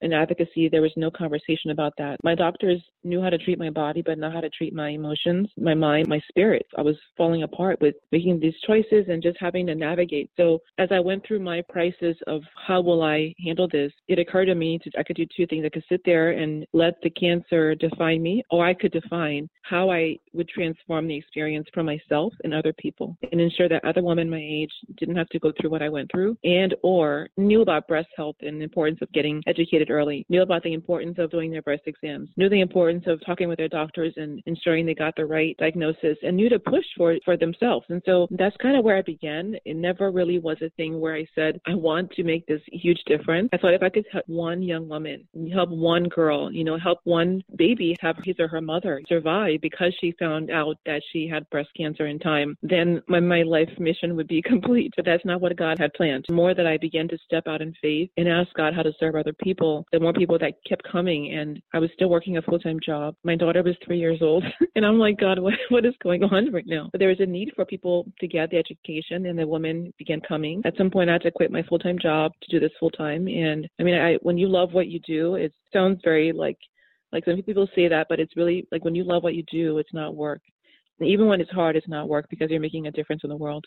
and 0.00 0.14
advocacy, 0.14 0.68
there 0.68 0.82
was 0.82 0.92
no 0.96 1.10
conversation 1.10 1.70
about 1.70 1.92
that. 1.98 2.16
My 2.22 2.34
doctors 2.34 2.82
knew 3.04 3.20
how 3.22 3.30
to 3.30 3.38
treat 3.38 3.58
my 3.58 3.70
body, 3.70 4.02
but 4.02 4.18
not 4.18 4.32
how 4.32 4.40
to 4.40 4.50
treat 4.50 4.74
my 4.74 4.90
emotions, 4.90 5.48
my 5.56 5.74
mind, 5.74 6.08
my 6.08 6.20
spirit. 6.28 6.66
I 6.76 6.82
was 6.82 6.96
falling 7.16 7.42
apart 7.42 7.80
with 7.80 7.94
making 8.10 8.40
these 8.40 8.54
choices 8.66 9.06
and 9.08 9.22
just 9.22 9.38
having 9.40 9.66
to 9.66 9.74
navigate. 9.74 10.30
So 10.36 10.60
as 10.78 10.88
I 10.90 11.00
went 11.00 11.26
through 11.26 11.40
my 11.40 11.62
crisis 11.70 12.16
of 12.26 12.42
how 12.66 12.80
will 12.80 13.02
I 13.02 13.34
handle 13.44 13.68
this, 13.70 13.92
it 14.08 14.18
occurred 14.18 14.46
to 14.46 14.54
me 14.54 14.78
to 14.82 14.90
I 14.98 15.02
could 15.02 15.16
do 15.16 15.26
two 15.36 15.46
things. 15.46 15.64
I 15.64 15.70
could 15.70 15.84
sit 15.88 16.02
there 16.04 16.32
and 16.32 16.66
let 16.72 16.94
the 17.02 17.10
cancer 17.10 17.74
define 17.74 18.22
me, 18.22 18.42
or 18.50 18.66
I 18.66 18.74
could 18.74 18.92
define 18.92 19.48
how 19.62 19.90
I 19.90 20.16
would 20.32 20.48
transform 20.48 21.08
the 21.08 21.16
experience 21.16 21.66
for 21.72 21.82
myself 21.82 22.32
and 22.44 22.52
other 22.52 22.72
people 22.78 23.16
and 23.30 23.40
ensure 23.40 23.68
that 23.68 23.84
other 23.84 24.02
women 24.02 24.28
my 24.28 24.40
age 24.42 24.72
didn't 24.98 25.16
have 25.16 25.28
to 25.28 25.38
go 25.38 25.52
through 25.58 25.70
what 25.70 25.82
I 25.82 25.88
went 25.88 26.10
through 26.10 26.36
and 26.44 26.74
or 26.82 27.28
knew 27.36 27.62
about 27.62 27.88
breast 27.88 28.08
health 28.16 28.36
and 28.40 28.60
the 28.60 28.64
importance 28.64 28.98
of 29.02 29.12
getting 29.12 29.42
educated 29.46 29.90
early, 29.90 30.24
knew 30.28 30.42
about 30.42 30.62
the 30.62 30.72
importance 30.72 31.16
of 31.18 31.30
doing 31.30 31.50
their 31.50 31.62
breast 31.62 31.82
exams, 31.86 32.28
knew 32.36 32.48
the 32.48 32.60
importance 32.60 33.04
of 33.06 33.20
talking 33.24 33.48
with 33.48 33.58
their 33.58 33.68
doctors 33.68 34.14
and 34.16 34.42
ensuring 34.46 34.86
they 34.86 34.94
got 34.94 35.14
the 35.16 35.26
right 35.26 35.56
diagnosis 35.58 36.16
and 36.22 36.36
knew 36.36 36.48
to 36.48 36.58
push 36.58 36.84
for 36.96 37.16
for 37.24 37.36
themselves. 37.36 37.86
And 37.88 38.02
so 38.06 38.26
that's 38.30 38.56
kind 38.58 38.76
of 38.76 38.84
where 38.84 38.96
I 38.96 39.02
began. 39.02 39.56
It 39.64 39.76
never 39.76 40.10
really 40.10 40.38
was 40.38 40.56
a 40.62 40.70
thing 40.70 41.00
where 41.00 41.14
I 41.14 41.26
said, 41.34 41.60
I 41.66 41.74
want 41.74 42.10
to 42.12 42.24
make 42.24 42.46
this 42.46 42.60
huge 42.70 43.00
difference. 43.06 43.48
I 43.52 43.58
thought 43.58 43.74
if 43.74 43.82
I 43.82 43.88
could 43.88 44.06
help 44.12 44.24
one 44.28 44.62
young 44.62 44.88
woman, 44.88 45.26
help 45.52 45.70
one 45.70 46.04
girl, 46.04 46.52
you 46.52 46.64
know, 46.64 46.78
help 46.78 46.98
one 47.04 47.42
baby 47.56 47.96
have 48.00 48.16
his 48.24 48.36
or 48.38 48.48
her 48.48 48.60
mother 48.60 49.00
survive 49.08 49.60
because 49.60 49.94
she 50.00 50.14
found 50.18 50.50
out 50.50 50.76
that 50.86 51.02
she 51.12 51.28
had 51.28 51.48
breast 51.50 51.70
cancer 51.76 52.06
in 52.06 52.18
time, 52.18 52.56
then 52.62 53.02
my, 53.08 53.20
my 53.20 53.42
life 53.42 53.70
mission 53.78 54.16
would 54.16 54.28
be 54.28 54.42
complete. 54.52 54.92
But 54.96 55.04
that's 55.04 55.24
not 55.24 55.40
what 55.40 55.56
God 55.56 55.78
had 55.78 55.92
planned. 55.94 56.24
The 56.28 56.34
more 56.34 56.54
that 56.54 56.66
I 56.66 56.76
began 56.78 57.08
to 57.08 57.18
step 57.24 57.44
out 57.46 57.62
in 57.62 57.74
faith 57.80 58.10
and 58.16 58.28
ask 58.28 58.52
God 58.54 58.74
how 58.74 58.82
to 58.82 58.91
serve 58.98 59.14
other 59.14 59.32
people, 59.42 59.86
the 59.92 60.00
more 60.00 60.12
people 60.12 60.38
that 60.38 60.54
kept 60.68 60.82
coming. 60.90 61.32
And 61.34 61.60
I 61.72 61.78
was 61.78 61.90
still 61.94 62.08
working 62.08 62.36
a 62.36 62.42
full 62.42 62.58
time 62.58 62.78
job. 62.84 63.14
My 63.24 63.36
daughter 63.36 63.62
was 63.62 63.76
three 63.84 63.98
years 63.98 64.20
old, 64.22 64.44
and 64.76 64.84
I'm 64.84 64.98
like, 64.98 65.18
God, 65.18 65.38
what, 65.38 65.54
what 65.70 65.84
is 65.84 65.94
going 66.02 66.22
on 66.24 66.52
right 66.52 66.66
now? 66.66 66.88
But 66.92 66.98
there 66.98 67.08
was 67.08 67.20
a 67.20 67.26
need 67.26 67.52
for 67.54 67.64
people 67.64 68.06
to 68.20 68.28
get 68.28 68.50
the 68.50 68.58
education, 68.58 69.26
and 69.26 69.38
the 69.38 69.46
women 69.46 69.92
began 69.98 70.20
coming. 70.20 70.62
At 70.64 70.76
some 70.76 70.90
point, 70.90 71.10
I 71.10 71.14
had 71.14 71.22
to 71.22 71.30
quit 71.30 71.50
my 71.50 71.62
full 71.62 71.78
time 71.78 71.98
job 71.98 72.32
to 72.42 72.50
do 72.50 72.60
this 72.60 72.76
full 72.78 72.90
time. 72.90 73.28
And 73.28 73.68
I 73.80 73.82
mean, 73.82 73.94
I 73.94 74.14
when 74.22 74.38
you 74.38 74.48
love 74.48 74.72
what 74.72 74.88
you 74.88 75.00
do, 75.00 75.36
it 75.36 75.52
sounds 75.72 76.00
very 76.04 76.32
like 76.32 76.58
like 77.12 77.24
some 77.24 77.40
people 77.42 77.68
say 77.74 77.88
that, 77.88 78.06
but 78.08 78.20
it's 78.20 78.36
really 78.36 78.66
like 78.72 78.84
when 78.84 78.94
you 78.94 79.04
love 79.04 79.22
what 79.22 79.34
you 79.34 79.44
do, 79.52 79.78
it's 79.78 79.92
not 79.92 80.16
work. 80.16 80.40
And 80.98 81.08
even 81.08 81.26
when 81.26 81.40
it's 81.40 81.50
hard, 81.50 81.76
it's 81.76 81.88
not 81.88 82.08
work 82.08 82.26
because 82.30 82.50
you're 82.50 82.60
making 82.60 82.86
a 82.86 82.92
difference 82.92 83.22
in 83.24 83.30
the 83.30 83.36
world. 83.36 83.64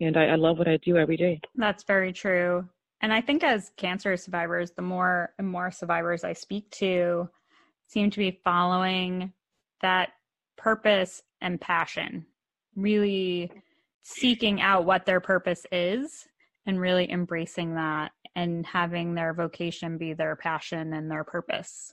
And 0.00 0.16
I, 0.16 0.26
I 0.26 0.34
love 0.36 0.58
what 0.58 0.68
I 0.68 0.78
do 0.78 0.96
every 0.96 1.16
day. 1.16 1.40
That's 1.54 1.84
very 1.84 2.12
true. 2.12 2.68
And 3.02 3.12
I 3.12 3.20
think 3.20 3.44
as 3.44 3.70
cancer 3.76 4.16
survivors, 4.16 4.72
the 4.72 4.82
more 4.82 5.34
and 5.38 5.48
more 5.48 5.70
survivors 5.70 6.24
I 6.24 6.32
speak 6.32 6.70
to, 6.72 7.28
seem 7.88 8.10
to 8.10 8.18
be 8.18 8.40
following 8.42 9.32
that 9.82 10.10
purpose 10.56 11.22
and 11.40 11.60
passion, 11.60 12.26
really 12.74 13.50
seeking 14.02 14.60
out 14.60 14.86
what 14.86 15.04
their 15.04 15.20
purpose 15.20 15.66
is 15.70 16.26
and 16.66 16.80
really 16.80 17.10
embracing 17.10 17.74
that 17.74 18.12
and 18.34 18.66
having 18.66 19.14
their 19.14 19.34
vocation 19.34 19.98
be 19.98 20.12
their 20.12 20.36
passion 20.36 20.92
and 20.94 21.10
their 21.10 21.24
purpose. 21.24 21.92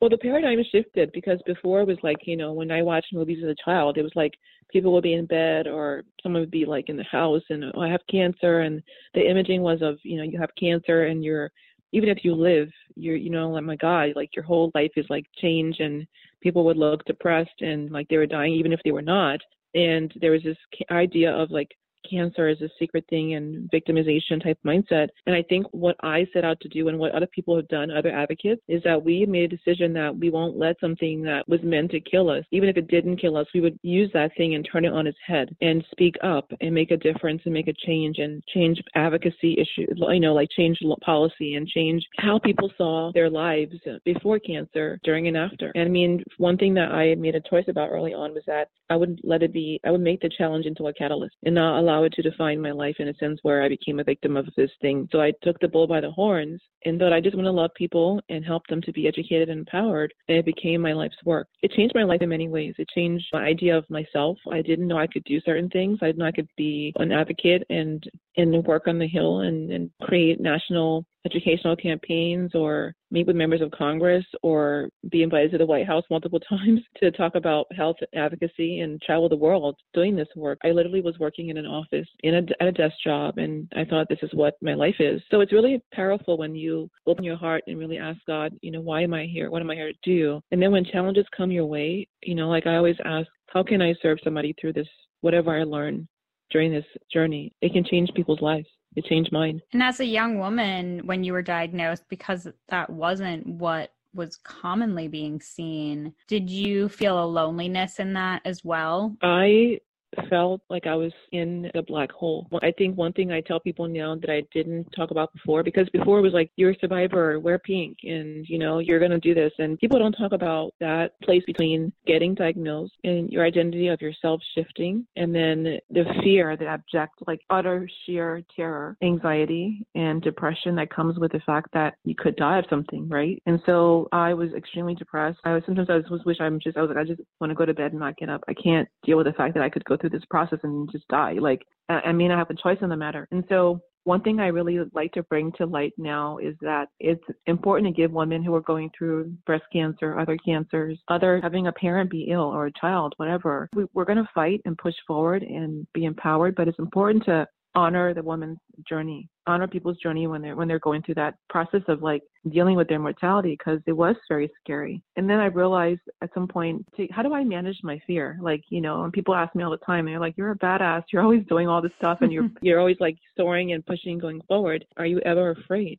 Well, 0.00 0.10
the 0.10 0.18
paradigm 0.18 0.62
shifted 0.70 1.10
because 1.12 1.40
before 1.46 1.80
it 1.80 1.86
was 1.86 1.98
like, 2.02 2.18
you 2.26 2.36
know, 2.36 2.52
when 2.52 2.70
I 2.70 2.82
watched 2.82 3.12
movies 3.12 3.42
as 3.42 3.50
a 3.50 3.64
child, 3.64 3.96
it 3.96 4.02
was 4.02 4.12
like 4.14 4.32
people 4.74 4.92
would 4.92 5.04
be 5.04 5.14
in 5.14 5.24
bed 5.24 5.68
or 5.68 6.02
someone 6.20 6.42
would 6.42 6.50
be 6.50 6.66
like 6.66 6.88
in 6.88 6.96
the 6.96 7.04
house 7.04 7.42
and 7.48 7.64
oh, 7.74 7.80
I 7.80 7.88
have 7.88 8.00
cancer. 8.10 8.60
And 8.62 8.82
the 9.14 9.26
imaging 9.26 9.62
was 9.62 9.80
of, 9.80 9.98
you 10.02 10.18
know, 10.18 10.24
you 10.24 10.38
have 10.38 10.50
cancer 10.58 11.04
and 11.04 11.24
you're 11.24 11.50
even 11.92 12.08
if 12.08 12.24
you 12.24 12.34
live, 12.34 12.68
you're, 12.96 13.14
you 13.14 13.30
know, 13.30 13.50
like 13.50 13.62
my 13.62 13.76
God, 13.76 14.10
like 14.16 14.34
your 14.34 14.44
whole 14.44 14.72
life 14.74 14.90
is 14.96 15.06
like 15.08 15.26
change, 15.40 15.78
and 15.78 16.04
people 16.40 16.64
would 16.64 16.76
look 16.76 17.04
depressed 17.04 17.60
and 17.60 17.88
like 17.92 18.08
they 18.08 18.16
were 18.16 18.26
dying, 18.26 18.52
even 18.52 18.72
if 18.72 18.80
they 18.84 18.90
were 18.90 19.00
not. 19.00 19.38
And 19.76 20.12
there 20.20 20.32
was 20.32 20.42
this 20.42 20.56
idea 20.90 21.32
of 21.32 21.52
like 21.52 21.70
cancer 22.08 22.48
is 22.48 22.60
a 22.60 22.68
secret 22.78 23.04
thing 23.08 23.34
and 23.34 23.70
victimization 23.70 24.42
type 24.42 24.58
mindset. 24.64 25.08
And 25.26 25.34
I 25.34 25.42
think 25.42 25.66
what 25.72 25.96
I 26.02 26.26
set 26.32 26.44
out 26.44 26.60
to 26.60 26.68
do 26.68 26.88
and 26.88 26.98
what 26.98 27.12
other 27.12 27.26
people 27.26 27.56
have 27.56 27.68
done, 27.68 27.90
other 27.90 28.10
advocates, 28.10 28.62
is 28.68 28.82
that 28.84 29.02
we 29.02 29.26
made 29.26 29.52
a 29.52 29.56
decision 29.56 29.92
that 29.94 30.16
we 30.16 30.30
won't 30.30 30.56
let 30.56 30.78
something 30.80 31.22
that 31.22 31.48
was 31.48 31.60
meant 31.62 31.90
to 31.92 32.00
kill 32.00 32.30
us, 32.30 32.44
even 32.50 32.68
if 32.68 32.76
it 32.76 32.88
didn't 32.88 33.16
kill 33.16 33.36
us, 33.36 33.46
we 33.54 33.60
would 33.60 33.78
use 33.82 34.10
that 34.14 34.30
thing 34.36 34.54
and 34.54 34.68
turn 34.70 34.84
it 34.84 34.92
on 34.92 35.06
its 35.06 35.18
head 35.26 35.54
and 35.60 35.84
speak 35.90 36.16
up 36.22 36.50
and 36.60 36.74
make 36.74 36.90
a 36.90 36.96
difference 36.96 37.42
and 37.44 37.54
make 37.54 37.68
a 37.68 37.74
change 37.86 38.18
and 38.18 38.42
change 38.52 38.82
advocacy 38.94 39.54
issues, 39.54 39.98
you 39.98 40.20
know, 40.20 40.34
like 40.34 40.48
change 40.56 40.78
policy 41.04 41.54
and 41.54 41.68
change 41.68 42.04
how 42.18 42.38
people 42.38 42.70
saw 42.76 43.10
their 43.12 43.30
lives 43.30 43.74
before 44.04 44.38
cancer, 44.38 44.98
during 45.04 45.28
and 45.28 45.36
after. 45.36 45.72
And 45.74 45.84
I 45.84 45.88
mean, 45.88 46.22
one 46.38 46.56
thing 46.56 46.74
that 46.74 46.92
I 46.92 47.14
made 47.14 47.34
a 47.34 47.40
choice 47.40 47.64
about 47.68 47.90
early 47.90 48.12
on 48.14 48.34
was 48.34 48.42
that 48.46 48.68
I 48.90 48.96
would 48.96 49.20
let 49.22 49.42
it 49.42 49.52
be, 49.52 49.80
I 49.84 49.90
would 49.90 50.00
make 50.00 50.20
the 50.20 50.30
challenge 50.36 50.66
into 50.66 50.86
a 50.88 50.92
catalyst 50.92 51.34
and 51.44 51.54
not 51.54 51.78
allow 51.78 51.93
it 52.02 52.12
to 52.14 52.22
define 52.22 52.60
my 52.60 52.72
life 52.72 52.96
in 52.98 53.08
a 53.08 53.14
sense 53.14 53.38
where 53.42 53.62
I 53.62 53.68
became 53.68 54.00
a 54.00 54.04
victim 54.04 54.36
of 54.36 54.48
this 54.56 54.70
thing. 54.80 55.08
So 55.12 55.20
I 55.20 55.32
took 55.42 55.60
the 55.60 55.68
bull 55.68 55.86
by 55.86 56.00
the 56.00 56.10
horns 56.10 56.60
and 56.84 56.98
thought 56.98 57.12
I 57.12 57.20
just 57.20 57.36
want 57.36 57.46
to 57.46 57.52
love 57.52 57.70
people 57.76 58.20
and 58.28 58.44
help 58.44 58.66
them 58.66 58.82
to 58.82 58.92
be 58.92 59.06
educated 59.06 59.48
and 59.48 59.60
empowered. 59.60 60.12
And 60.28 60.36
it 60.36 60.44
became 60.44 60.80
my 60.80 60.92
life's 60.92 61.22
work. 61.24 61.46
It 61.62 61.70
changed 61.70 61.94
my 61.94 62.02
life 62.02 62.22
in 62.22 62.28
many 62.28 62.48
ways. 62.48 62.74
It 62.78 62.88
changed 62.94 63.26
my 63.32 63.44
idea 63.44 63.78
of 63.78 63.88
myself. 63.88 64.36
I 64.50 64.62
didn't 64.62 64.88
know 64.88 64.98
I 64.98 65.06
could 65.06 65.24
do 65.24 65.40
certain 65.42 65.68
things. 65.70 65.98
I 66.02 66.06
didn't 66.06 66.18
know 66.18 66.26
I 66.26 66.32
could 66.32 66.48
be 66.56 66.92
an 66.96 67.12
advocate 67.12 67.62
and 67.70 68.02
and 68.36 68.64
work 68.64 68.86
on 68.86 68.98
the 68.98 69.06
Hill 69.06 69.40
and, 69.40 69.70
and 69.70 69.90
create 70.02 70.40
national 70.40 71.04
educational 71.26 71.74
campaigns 71.74 72.54
or 72.54 72.94
meet 73.10 73.26
with 73.26 73.36
members 73.36 73.62
of 73.62 73.70
Congress 73.70 74.24
or 74.42 74.88
be 75.08 75.22
invited 75.22 75.50
to 75.52 75.58
the 75.58 75.66
White 75.66 75.86
House 75.86 76.04
multiple 76.10 76.40
times 76.48 76.80
to 76.98 77.10
talk 77.10 77.34
about 77.34 77.66
health 77.74 77.96
advocacy 78.14 78.80
and 78.80 79.00
travel 79.00 79.28
the 79.28 79.36
world 79.36 79.76
doing 79.94 80.14
this 80.14 80.28
work. 80.36 80.58
I 80.64 80.70
literally 80.70 81.00
was 81.00 81.18
working 81.18 81.48
in 81.48 81.56
an 81.56 81.66
office 81.66 82.06
in 82.22 82.34
a, 82.34 82.42
at 82.60 82.68
a 82.68 82.72
desk 82.72 82.94
job 83.02 83.38
and 83.38 83.70
I 83.74 83.84
thought 83.84 84.08
this 84.08 84.18
is 84.22 84.30
what 84.34 84.54
my 84.60 84.74
life 84.74 84.96
is. 84.98 85.22
So 85.30 85.40
it's 85.40 85.52
really 85.52 85.82
powerful 85.92 86.36
when 86.36 86.54
you 86.54 86.90
open 87.06 87.24
your 87.24 87.36
heart 87.36 87.64
and 87.66 87.78
really 87.78 87.98
ask 87.98 88.18
God, 88.26 88.52
you 88.60 88.70
know, 88.70 88.80
why 88.80 89.02
am 89.02 89.14
I 89.14 89.24
here? 89.24 89.50
What 89.50 89.62
am 89.62 89.70
I 89.70 89.74
here 89.74 89.92
to 89.92 89.98
do? 90.04 90.40
And 90.50 90.60
then 90.60 90.72
when 90.72 90.84
challenges 90.84 91.26
come 91.36 91.50
your 91.50 91.66
way, 91.66 92.06
you 92.22 92.34
know, 92.34 92.48
like 92.48 92.66
I 92.66 92.76
always 92.76 92.96
ask, 93.04 93.28
how 93.46 93.62
can 93.62 93.80
I 93.80 93.94
serve 94.02 94.18
somebody 94.22 94.54
through 94.60 94.74
this, 94.74 94.88
whatever 95.20 95.58
I 95.58 95.64
learn 95.64 96.08
during 96.50 96.72
this 96.72 96.86
journey? 97.12 97.52
It 97.60 97.72
can 97.72 97.84
change 97.84 98.10
people's 98.14 98.40
lives 98.40 98.68
it 98.96 99.04
changed 99.04 99.32
mine. 99.32 99.60
And 99.72 99.82
as 99.82 100.00
a 100.00 100.04
young 100.04 100.38
woman, 100.38 101.00
when 101.04 101.24
you 101.24 101.32
were 101.32 101.42
diagnosed, 101.42 102.04
because 102.08 102.48
that 102.68 102.90
wasn't 102.90 103.46
what 103.46 103.92
was 104.14 104.36
commonly 104.36 105.08
being 105.08 105.40
seen, 105.40 106.14
did 106.28 106.48
you 106.48 106.88
feel 106.88 107.22
a 107.22 107.26
loneliness 107.26 107.98
in 107.98 108.12
that 108.12 108.42
as 108.44 108.64
well? 108.64 109.16
I 109.22 109.80
felt 110.28 110.60
like 110.70 110.86
I 110.86 110.94
was 110.94 111.12
in 111.32 111.70
a 111.74 111.82
black 111.82 112.12
hole. 112.12 112.46
I 112.62 112.72
think 112.76 112.96
one 112.96 113.12
thing 113.12 113.32
I 113.32 113.40
tell 113.40 113.60
people 113.60 113.88
now 113.88 114.14
that 114.16 114.30
I 114.30 114.42
didn't 114.52 114.84
talk 114.96 115.10
about 115.10 115.32
before, 115.32 115.62
because 115.62 115.88
before 115.90 116.18
it 116.18 116.22
was 116.22 116.32
like, 116.32 116.50
you're 116.56 116.70
a 116.70 116.78
survivor, 116.78 117.38
wear 117.40 117.58
pink, 117.58 117.98
and 118.02 118.46
you 118.48 118.58
know, 118.58 118.78
you're 118.78 118.98
going 118.98 119.10
to 119.10 119.18
do 119.18 119.34
this. 119.34 119.52
And 119.58 119.78
people 119.78 119.98
don't 119.98 120.12
talk 120.12 120.32
about 120.32 120.72
that 120.80 121.12
place 121.22 121.42
between 121.46 121.92
getting 122.06 122.34
diagnosed 122.34 122.94
and 123.04 123.30
your 123.30 123.44
identity 123.44 123.88
of 123.88 124.00
yourself 124.00 124.40
shifting, 124.54 125.06
and 125.16 125.34
then 125.34 125.78
the 125.90 126.04
fear, 126.22 126.56
the 126.56 126.66
abject, 126.66 127.14
like 127.26 127.40
utter 127.50 127.88
sheer 128.04 128.42
terror, 128.54 128.96
anxiety, 129.02 129.86
and 129.94 130.22
depression 130.22 130.74
that 130.76 130.90
comes 130.90 131.18
with 131.18 131.32
the 131.32 131.40
fact 131.40 131.68
that 131.72 131.94
you 132.04 132.14
could 132.14 132.36
die 132.36 132.58
of 132.58 132.64
something, 132.68 133.08
right? 133.08 133.42
And 133.46 133.60
so 133.66 134.08
I 134.12 134.34
was 134.34 134.52
extremely 134.56 134.94
depressed. 134.94 135.38
I 135.44 135.54
was 135.54 135.62
sometimes 135.66 135.88
I 135.90 135.96
was 135.96 136.24
wish 136.24 136.38
I'm 136.40 136.60
just 136.60 136.76
I 136.76 136.80
was 136.80 136.88
like 136.88 136.98
I 136.98 137.04
just 137.04 137.20
want 137.40 137.50
to 137.50 137.54
go 137.54 137.64
to 137.64 137.74
bed 137.74 137.92
and 137.92 138.00
not 138.00 138.16
get 138.16 138.28
up. 138.28 138.42
I 138.48 138.54
can't 138.54 138.88
deal 139.04 139.16
with 139.16 139.26
the 139.26 139.32
fact 139.32 139.54
that 139.54 139.62
I 139.62 139.68
could 139.68 139.84
go 139.84 139.96
through 139.96 140.03
this 140.08 140.24
process 140.30 140.60
and 140.62 140.90
just 140.90 141.06
die. 141.08 141.34
Like, 141.34 141.66
I 141.88 142.12
mean, 142.12 142.30
I 142.30 142.38
have 142.38 142.50
a 142.50 142.54
choice 142.54 142.78
in 142.80 142.88
the 142.88 142.96
matter. 142.96 143.28
And 143.30 143.44
so 143.48 143.80
one 144.04 144.20
thing 144.20 144.38
I 144.38 144.48
really 144.48 144.78
like 144.92 145.12
to 145.12 145.22
bring 145.24 145.50
to 145.52 145.66
light 145.66 145.94
now 145.96 146.38
is 146.38 146.54
that 146.60 146.88
it's 147.00 147.24
important 147.46 147.86
to 147.88 148.00
give 148.02 148.12
women 148.12 148.42
who 148.44 148.54
are 148.54 148.60
going 148.60 148.90
through 148.96 149.32
breast 149.46 149.64
cancer, 149.72 150.18
other 150.18 150.36
cancers, 150.44 150.98
other 151.08 151.40
having 151.42 151.66
a 151.66 151.72
parent 151.72 152.10
be 152.10 152.28
ill 152.30 152.42
or 152.42 152.66
a 152.66 152.72
child, 152.78 153.14
whatever. 153.16 153.68
We, 153.74 153.86
we're 153.94 154.04
going 154.04 154.18
to 154.18 154.28
fight 154.34 154.60
and 154.66 154.76
push 154.76 154.94
forward 155.06 155.42
and 155.42 155.86
be 155.94 156.04
empowered, 156.04 156.54
but 156.54 156.68
it's 156.68 156.78
important 156.78 157.24
to 157.24 157.48
honor 157.74 158.14
the 158.14 158.22
woman's 158.22 158.58
journey, 158.88 159.28
honor 159.46 159.66
people's 159.66 159.98
journey 159.98 160.26
when 160.26 160.40
they're 160.42 160.56
when 160.56 160.68
they're 160.68 160.78
going 160.78 161.02
through 161.02 161.16
that 161.16 161.34
process 161.48 161.82
of 161.88 162.02
like 162.02 162.22
dealing 162.50 162.76
with 162.76 162.88
their 162.88 162.98
mortality 162.98 163.56
because 163.58 163.80
it 163.86 163.92
was 163.92 164.16
very 164.28 164.50
scary. 164.60 165.02
And 165.16 165.28
then 165.28 165.40
I 165.40 165.46
realized 165.46 166.00
at 166.22 166.32
some 166.34 166.46
point, 166.46 166.86
how 167.10 167.22
do 167.22 167.34
I 167.34 167.44
manage 167.44 167.78
my 167.82 168.00
fear? 168.06 168.38
Like 168.40 168.62
you 168.68 168.80
know, 168.80 169.04
and 169.04 169.12
people 169.12 169.34
ask 169.34 169.54
me 169.54 169.64
all 169.64 169.70
the 169.70 169.76
time, 169.78 170.06
they're 170.06 170.20
like, 170.20 170.34
"You're 170.36 170.52
a 170.52 170.58
badass. 170.58 171.04
You're 171.12 171.22
always 171.22 171.44
doing 171.46 171.68
all 171.68 171.82
this 171.82 171.92
stuff, 171.98 172.18
and 172.20 172.32
you're 172.32 172.48
you're 172.62 172.80
always 172.80 172.98
like 173.00 173.16
soaring 173.36 173.72
and 173.72 173.84
pushing, 173.84 174.18
going 174.18 174.40
forward. 174.48 174.84
Are 174.96 175.06
you 175.06 175.20
ever 175.20 175.50
afraid?" 175.50 175.98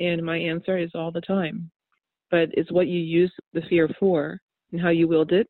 And 0.00 0.24
my 0.24 0.36
answer 0.36 0.78
is 0.78 0.90
all 0.94 1.10
the 1.10 1.20
time. 1.20 1.70
But 2.30 2.50
it's 2.52 2.70
what 2.70 2.86
you 2.86 3.00
use 3.00 3.32
the 3.52 3.62
fear 3.68 3.88
for 3.98 4.40
and 4.72 4.80
how 4.80 4.90
you 4.90 5.08
wield 5.08 5.32
it 5.32 5.48